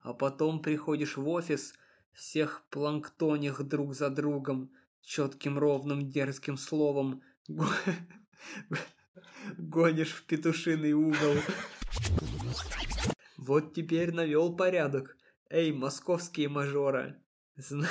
[0.00, 1.74] А потом приходишь в офис,
[2.12, 4.70] всех планктоних друг за другом,
[5.02, 7.22] четким ровным дерзким словом
[9.58, 11.34] гонишь в петушиный угол.
[13.36, 15.16] Вот теперь навел порядок.
[15.50, 17.22] Эй, московские мажоры,
[17.56, 17.88] зна...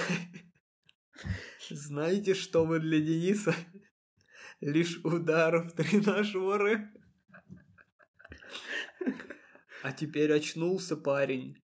[1.70, 3.54] знаете, что вы для Дениса?
[4.60, 6.92] Лишь ударов тренажеры.
[9.84, 11.62] А теперь очнулся парень.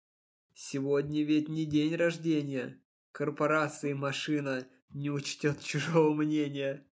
[0.54, 2.80] Сегодня ведь не день рождения.
[3.12, 6.88] Корпорации машина не учтет чужого мнения.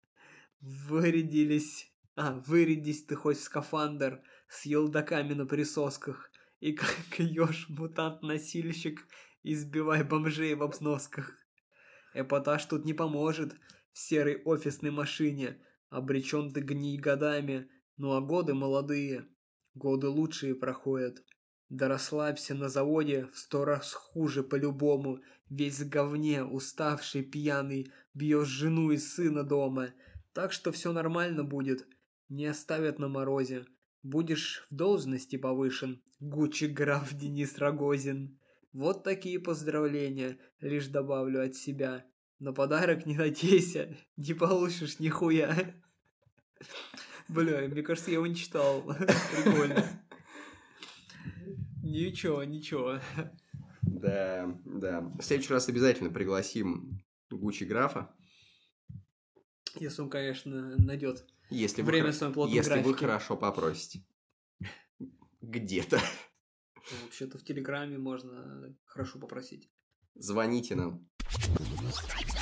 [0.60, 1.92] Вырядились...
[2.14, 6.30] А, вырядись ты хоть в скафандр с елдаками на присосках.
[6.60, 9.06] И как еж мутант-носильщик,
[9.42, 11.32] избивай бомжей в обсносках.
[12.14, 13.54] Эпатаж тут не поможет
[13.92, 15.60] в серой офисной машине.
[15.90, 19.28] Обречен ты гнить годами, ну а годы молодые.
[19.74, 21.22] Годы лучшие проходят.
[21.68, 25.20] Да расслабься на заводе в сто раз хуже по-любому.
[25.50, 29.92] Весь в говне, уставший, пьяный, бьешь жену и сына дома.
[30.32, 31.86] Так что все нормально будет.
[32.28, 33.66] Не оставят на морозе.
[34.06, 36.00] Будешь в должности повышен.
[36.20, 38.38] Гуччи граф Денис Рогозин.
[38.72, 42.06] Вот такие поздравления, лишь добавлю от себя.
[42.38, 45.74] На подарок не надейся, не получишь нихуя.
[47.28, 48.82] Бля, мне кажется, я его не читал.
[49.44, 49.84] Прикольно.
[51.82, 53.00] Ничего, ничего.
[53.82, 55.00] Да, да.
[55.00, 58.14] В следующий раз обязательно пригласим Гуччи графа.
[59.80, 62.88] Если он, конечно, найдет если время вы, в своем плотном Если графике.
[62.88, 64.04] вы хорошо попросите.
[65.40, 66.00] Где-то.
[66.76, 69.70] Ну, Вообще-то в Телеграме можно хорошо попросить.
[70.14, 71.08] Звоните нам.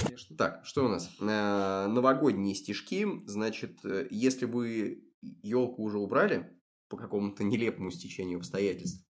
[0.03, 0.37] Конечно.
[0.37, 1.11] Так, что у нас?
[1.21, 3.07] Э, Новогодние стишки.
[3.27, 6.59] Значит, э, если вы елку уже убрали
[6.89, 9.07] по какому-то нелепому стечению обстоятельств,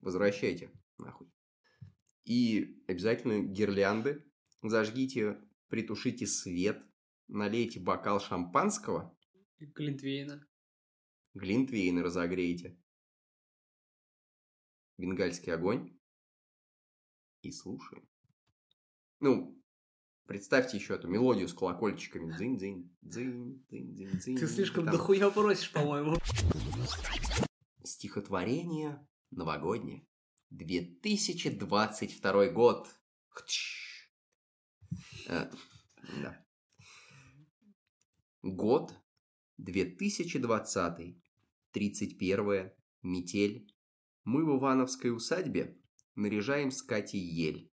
[0.00, 1.28] возвращайте нахуй.
[2.24, 4.24] И обязательно гирлянды.
[4.62, 5.38] Зажгите,
[5.68, 6.82] притушите свет,
[7.28, 9.16] налейте бокал шампанского,
[9.58, 10.46] Глинтвейна.
[11.34, 12.78] глинтвейн разогрейте,
[14.98, 15.98] бенгальский огонь
[17.42, 18.08] и слушаем.
[19.20, 19.60] Ну,
[20.26, 22.32] представьте еще эту мелодию с колокольчиками.
[22.32, 24.36] Дзынь, дзынь, дзынь, дзынь, дзынь, дзынь.
[24.36, 26.16] Ты слишком Там дохуя просишь, по-моему.
[27.82, 30.06] Стихотворение новогоднее.
[30.50, 32.88] 2022 год.
[33.28, 34.08] Хтщ.
[35.28, 35.50] Э,
[36.22, 36.43] да.
[38.46, 38.92] Год
[39.56, 41.16] 2020.
[41.72, 42.72] 31.
[43.02, 43.74] Метель.
[44.24, 45.78] Мы в Ивановской усадьбе
[46.14, 47.72] наряжаем с Катей ель.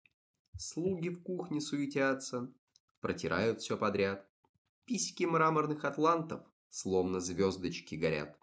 [0.57, 2.55] Слуги в кухне суетятся,
[3.01, 4.31] протирают все подряд.
[4.85, 8.39] Письки мраморных атлантов, словно звездочки горят.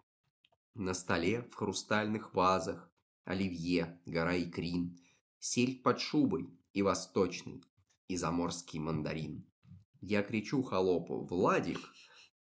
[0.74, 2.92] На столе в хрустальных вазах
[3.24, 5.00] оливье, гора икрин,
[5.38, 7.64] сельдь под шубой и восточный,
[8.06, 9.46] и заморский мандарин.
[10.02, 11.80] Я кричу холопу, Владик,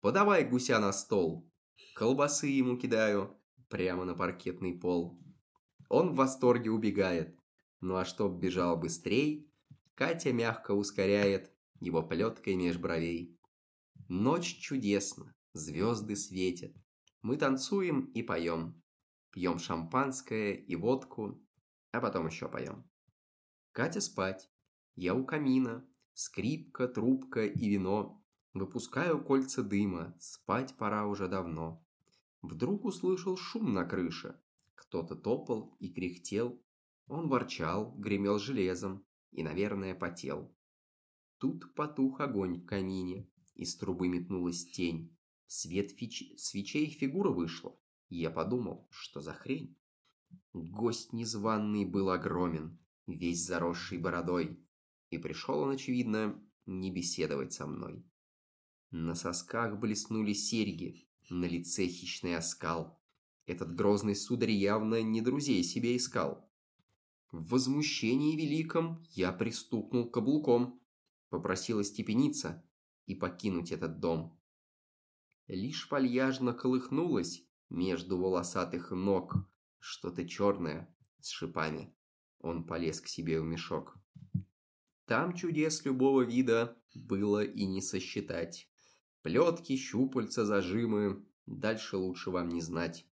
[0.02, 1.49] подавай гуся на стол.
[1.95, 3.38] Колбасы ему кидаю
[3.69, 5.19] прямо на паркетный пол.
[5.90, 7.38] Он в восторге убегает.
[7.80, 9.52] Ну а чтоб бежал быстрей,
[9.95, 13.40] Катя мягко ускоряет его плеткой меж бровей.
[14.07, 16.73] Ночь чудесна, звезды светят.
[17.22, 18.82] Мы танцуем и поем.
[19.32, 21.41] Пьем шампанское и водку,
[21.91, 22.90] а потом еще поем.
[23.72, 24.49] Катя спать.
[24.95, 28.20] Я у камина, скрипка, трубка и вино.
[28.53, 31.86] Выпускаю кольца дыма, спать пора уже давно.
[32.41, 34.38] Вдруг услышал шум на крыше.
[34.76, 36.61] Кто-то топал и кряхтел.
[37.07, 40.53] Он ворчал, гремел железом и, наверное, потел.
[41.38, 45.15] Тут потух огонь в камине, из трубы метнулась тень.
[45.48, 46.34] свет фич...
[46.38, 47.78] свечей фигура вышла.
[48.10, 49.78] Я подумал, что за хрень.
[50.53, 54.60] Гость незваный был огромен, весь заросший бородой.
[55.10, 58.03] И пришел он, очевидно, не беседовать со мной.
[58.91, 63.01] На сосках блеснули серьги, на лице хищный оскал.
[63.45, 66.51] Этот грозный сударь явно не друзей себе искал.
[67.31, 70.81] В возмущении великом я пристукнул каблуком,
[71.30, 72.65] попросила степениться
[73.05, 74.38] и покинуть этот дом.
[75.47, 79.35] Лишь вальяжно колыхнулась между волосатых ног
[79.80, 81.95] что-то черное с шипами.
[82.39, 83.97] Он полез к себе в мешок.
[85.05, 88.70] Там чудес любого вида было и не сосчитать.
[89.22, 91.23] Плетки, щупальца, зажимы.
[91.45, 93.06] Дальше лучше вам не знать.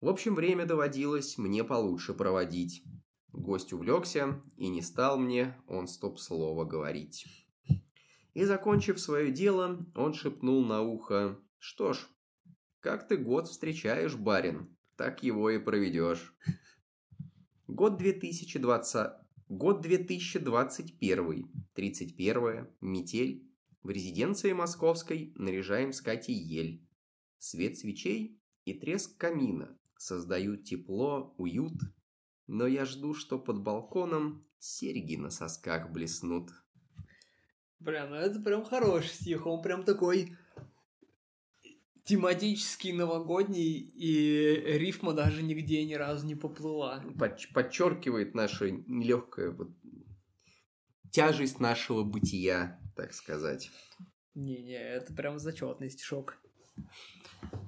[0.00, 2.84] В общем, время доводилось мне получше проводить.
[3.32, 7.26] Гость увлекся и не стал мне он стоп-слово говорить.
[8.34, 11.38] И, закончив свое дело, он шепнул на ухо.
[11.58, 12.08] «Что ж,
[12.80, 16.34] как ты год встречаешь, барин, так его и проведешь».
[17.68, 19.12] Год 2020...
[19.48, 21.50] Год 2021.
[21.74, 22.68] 31.
[22.80, 23.51] Метель.
[23.82, 26.86] В резиденции московской наряжаем с Катей ель.
[27.38, 31.74] Свет свечей и треск камина создают тепло, уют.
[32.46, 36.50] Но я жду, что под балконом серьги на сосках блеснут.
[37.84, 40.36] Прям, ну это прям хороший стих, он прям такой
[42.04, 47.02] тематический, новогодний, и рифма даже нигде ни разу не поплыла.
[47.18, 49.70] Под, подчеркивает наша нелегкая вот
[51.10, 53.70] тяжесть нашего бытия, так сказать.
[54.34, 56.38] Не-не, это прям зачетный стишок.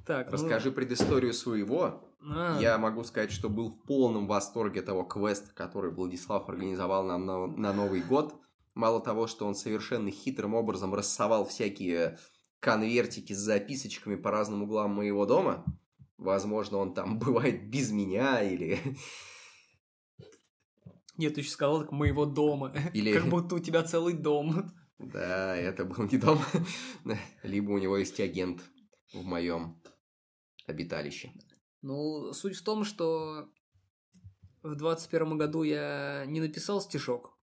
[0.06, 0.74] Так, ну Расскажи ну...
[0.74, 2.08] предысторию своего.
[2.20, 2.58] А.
[2.60, 7.46] Я могу сказать, что был в полном восторге того квеста, который Владислав организовал нам на,
[7.46, 8.34] на Новый год.
[8.74, 12.18] Мало того, что он совершенно хитрым образом рассовал всякие
[12.60, 15.64] конвертики с записочками по разным углам моего дома.
[16.16, 18.78] Возможно, он там бывает без меня или...
[21.16, 22.74] Нет, ты еще сказал так моего дома.
[22.92, 23.12] Или...
[23.12, 24.72] Как будто у тебя целый дом.
[25.12, 26.40] Да, это был не дом.
[27.42, 28.62] Либо у него есть агент
[29.12, 29.80] в моем
[30.66, 31.32] обиталище.
[31.82, 33.50] Ну, суть в том, что
[34.62, 37.38] в 21 году я не написал стишок,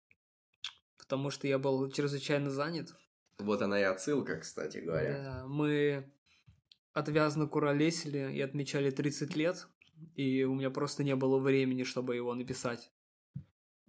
[0.97, 2.93] потому что я был чрезвычайно занят.
[3.37, 5.23] Вот она и отсылка, кстати говоря.
[5.23, 6.11] Да, мы
[6.93, 9.67] отвязно куролесили и отмечали 30 лет,
[10.15, 12.91] и у меня просто не было времени, чтобы его написать.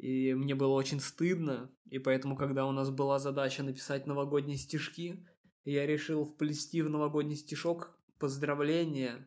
[0.02, 5.24] И мне было очень стыдно, и поэтому, когда у нас была задача написать новогодние стишки,
[5.64, 9.26] я решил вплести в новогодний стишок поздравления.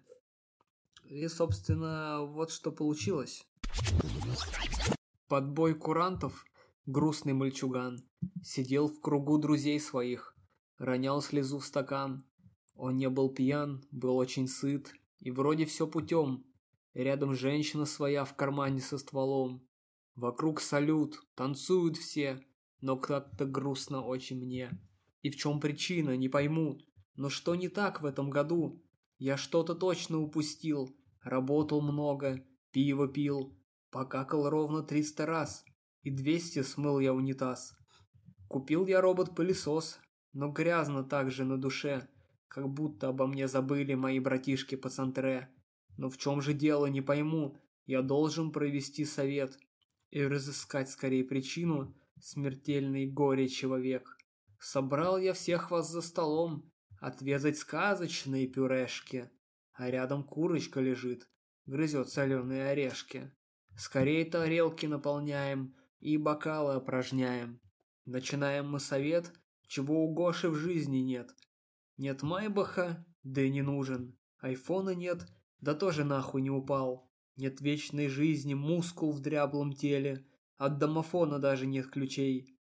[1.06, 3.48] И, собственно, вот что получилось.
[5.28, 6.46] Под бой курантов
[6.86, 8.04] грустный мальчуган,
[8.44, 10.36] сидел в кругу друзей своих,
[10.78, 12.26] ронял слезу в стакан.
[12.76, 16.46] Он не был пьян, был очень сыт, и вроде все путем.
[16.94, 19.66] Рядом женщина своя в кармане со стволом.
[20.16, 22.42] Вокруг салют, танцуют все,
[22.82, 24.72] но как-то грустно очень мне.
[25.22, 26.80] И в чем причина, не пойму.
[27.16, 28.82] Но что не так в этом году?
[29.18, 30.96] Я что-то точно упустил.
[31.22, 33.58] Работал много, пиво пил,
[33.92, 35.66] покакал ровно триста раз
[36.04, 37.74] и 200 смыл я унитаз.
[38.48, 40.00] Купил я робот-пылесос,
[40.34, 42.08] но грязно так же на душе,
[42.48, 45.50] как будто обо мне забыли мои братишки по центре.
[45.98, 49.58] Но в чем же дело, не пойму, я должен провести совет
[50.12, 54.18] и разыскать скорее причину смертельной горе человек.
[54.60, 59.30] Собрал я всех вас за столом, отвезать сказочные пюрешки,
[59.74, 61.28] а рядом курочка лежит,
[61.66, 63.32] грызет соленые орешки.
[63.78, 67.60] Скорее тарелки наполняем, и бокалы опражняем.
[68.06, 69.34] Начинаем мы совет,
[69.68, 71.36] чего у Гоши в жизни нет.
[71.98, 74.18] Нет Майбаха, да и не нужен.
[74.40, 75.26] Айфона нет,
[75.62, 77.12] да тоже нахуй не упал.
[77.38, 80.26] Нет вечной жизни, мускул в дряблом теле.
[80.58, 82.58] От домофона даже нет ключей.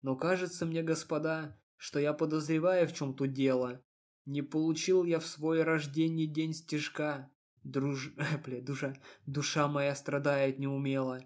[0.00, 3.82] Но кажется мне, господа, что я подозреваю, в чем тут дело.
[4.24, 7.30] Не получил я в свой рождение день стежка.
[7.64, 8.14] Друж...
[8.44, 8.94] Бля, душа...
[9.26, 11.20] Душа моя страдает неумело.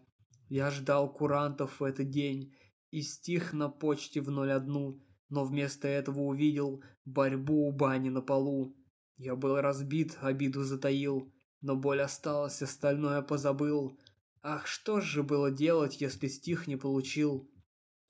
[0.48, 2.54] Я ждал курантов в этот день
[2.90, 8.74] и стих на почте в 01, но вместо этого увидел борьбу у бани на полу.
[9.16, 13.98] Я был разбит, обиду затаил, но боль осталась, остальное позабыл.
[14.42, 17.50] Ах, что же было делать, если стих не получил?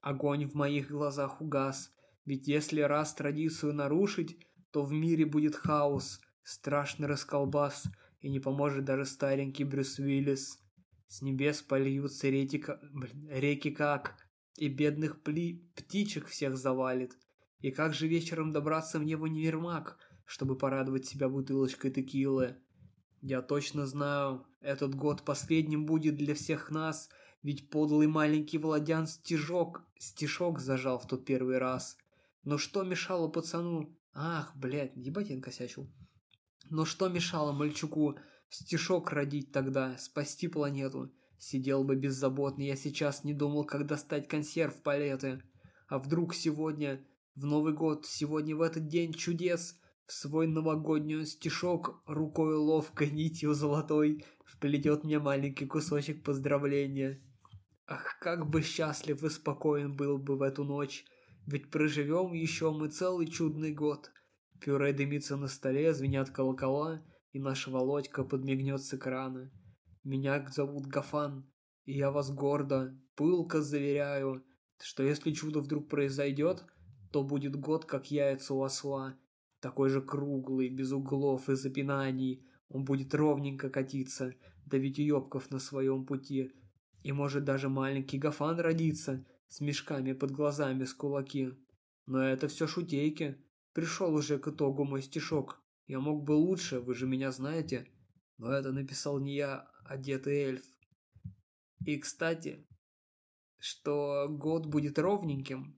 [0.01, 1.91] Огонь в моих глазах угас.
[2.25, 4.39] Ведь если раз традицию нарушить,
[4.71, 7.85] то в мире будет хаос, страшный расколбас,
[8.21, 10.59] и не поможет даже старенький Брюс Уиллис.
[11.07, 14.17] С небес польются блин, реки как,
[14.57, 15.71] и бедных пли...
[15.77, 17.17] птичек всех завалит.
[17.61, 22.57] И как же вечером добраться мне в универмаг, чтобы порадовать себя бутылочкой текилы?
[23.23, 27.09] Я точно знаю, этот год последним будет для всех нас,
[27.43, 31.97] ведь подлый маленький Владян стишок, стишок зажал в тот первый раз.
[32.45, 33.97] Но что мешало пацану?
[34.13, 35.89] Ах, блядь, ебать я накосячил.
[36.71, 38.19] Но что мешало мальчуку
[38.49, 41.13] стишок родить тогда, спасти планету?
[41.39, 45.43] Сидел бы беззаботный, я сейчас не думал, как достать консерв палеты.
[45.87, 52.03] А вдруг сегодня, в Новый год, сегодня в этот день чудес, в свой новогодний стишок
[52.07, 57.21] рукой ловкой нитью золотой вплетет мне маленький кусочек поздравления.
[57.89, 61.05] Ах, как бы счастлив и спокоен был бы в эту ночь,
[61.47, 64.13] ведь проживем еще мы целый чудный год.
[64.61, 69.51] Пюре дымится на столе, звенят колокола, и наш Володька подмигнет с экрана.
[70.05, 71.51] Меня зовут Гафан,
[71.85, 74.45] и я вас гордо, пылко заверяю,
[74.81, 76.65] что если чудо вдруг произойдет,
[77.13, 79.19] то будет год, как яйца у осла,
[79.67, 84.33] такой же круглый, без углов и запинаний, он будет ровненько катиться,
[84.65, 86.53] давить уёбков на своем пути,
[87.03, 91.51] и может даже маленький Гафан родиться, с мешками под глазами с кулаки.
[92.07, 93.45] Но это все шутейки.
[93.73, 95.61] Пришел уже к итогу мой стишок.
[95.89, 97.89] Я мог бы лучше, вы же меня знаете.
[98.39, 100.63] Но это написал не я, одетый эльф.
[101.85, 102.65] И, кстати,
[103.59, 105.77] что год будет ровненьким,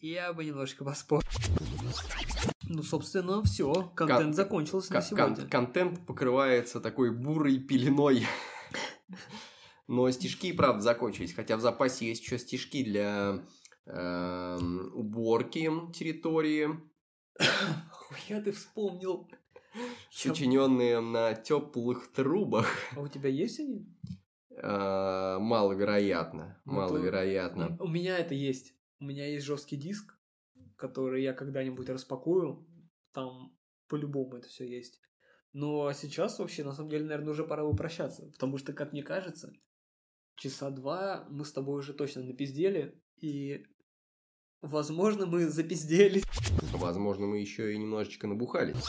[0.00, 1.26] я бы немножко поспорил.
[2.74, 3.92] Ну, собственно, все.
[3.94, 5.36] Контент Кон- закончился кон- на сегодня.
[5.36, 8.26] Кон- контент покрывается такой бурой пеленой.
[9.88, 11.34] Но стишки, правда, закончились.
[11.34, 13.44] Хотя в запасе есть еще стишки для
[13.84, 14.58] э,
[14.94, 16.70] уборки территории.
[17.90, 19.28] Хуя ты вспомнил
[20.10, 22.68] сочиненные на теплых трубах.
[22.96, 23.86] А у тебя есть они?
[24.62, 26.60] А, маловероятно.
[26.64, 27.76] Ну, маловероятно.
[27.80, 28.74] У меня это есть.
[28.98, 30.11] У меня есть жесткий диск,
[30.82, 32.66] который я когда-нибудь распакую.
[33.12, 33.56] Там
[33.86, 35.00] по-любому это все есть.
[35.52, 38.26] Но сейчас вообще, на самом деле, наверное, уже пора прощаться.
[38.32, 39.52] Потому что, как мне кажется,
[40.34, 43.00] часа два мы с тобой уже точно напиздели.
[43.20, 43.64] И,
[44.60, 46.22] возможно, мы запиздели.
[46.72, 48.84] Возможно, мы еще и немножечко набухались.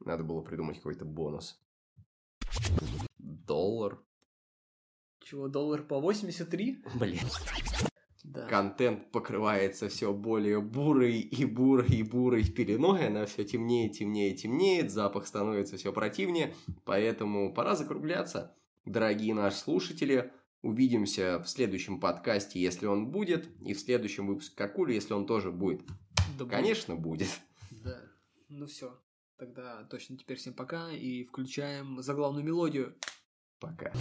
[0.00, 1.58] Надо было придумать какой-то бонус.
[3.16, 3.98] Доллар.
[5.20, 6.84] Чего, доллар по 83?
[7.00, 7.20] Блин.
[8.26, 8.44] Да.
[8.46, 14.90] Контент покрывается все более бурой и бурой и бурой пеленой, она все темнее, темнее, темнеет,
[14.90, 16.52] запах становится все противнее,
[16.84, 18.52] поэтому пора закругляться.
[18.84, 20.32] Дорогие наши слушатели,
[20.62, 25.52] увидимся в следующем подкасте, если он будет, и в следующем выпуске Какули, если он тоже
[25.52, 25.82] будет.
[26.36, 27.28] Да Конечно, будет.
[27.70, 27.84] будет.
[27.84, 28.00] Да.
[28.48, 28.98] Ну все.
[29.38, 32.96] Тогда точно теперь всем пока и включаем заглавную мелодию.
[33.60, 33.92] Пока.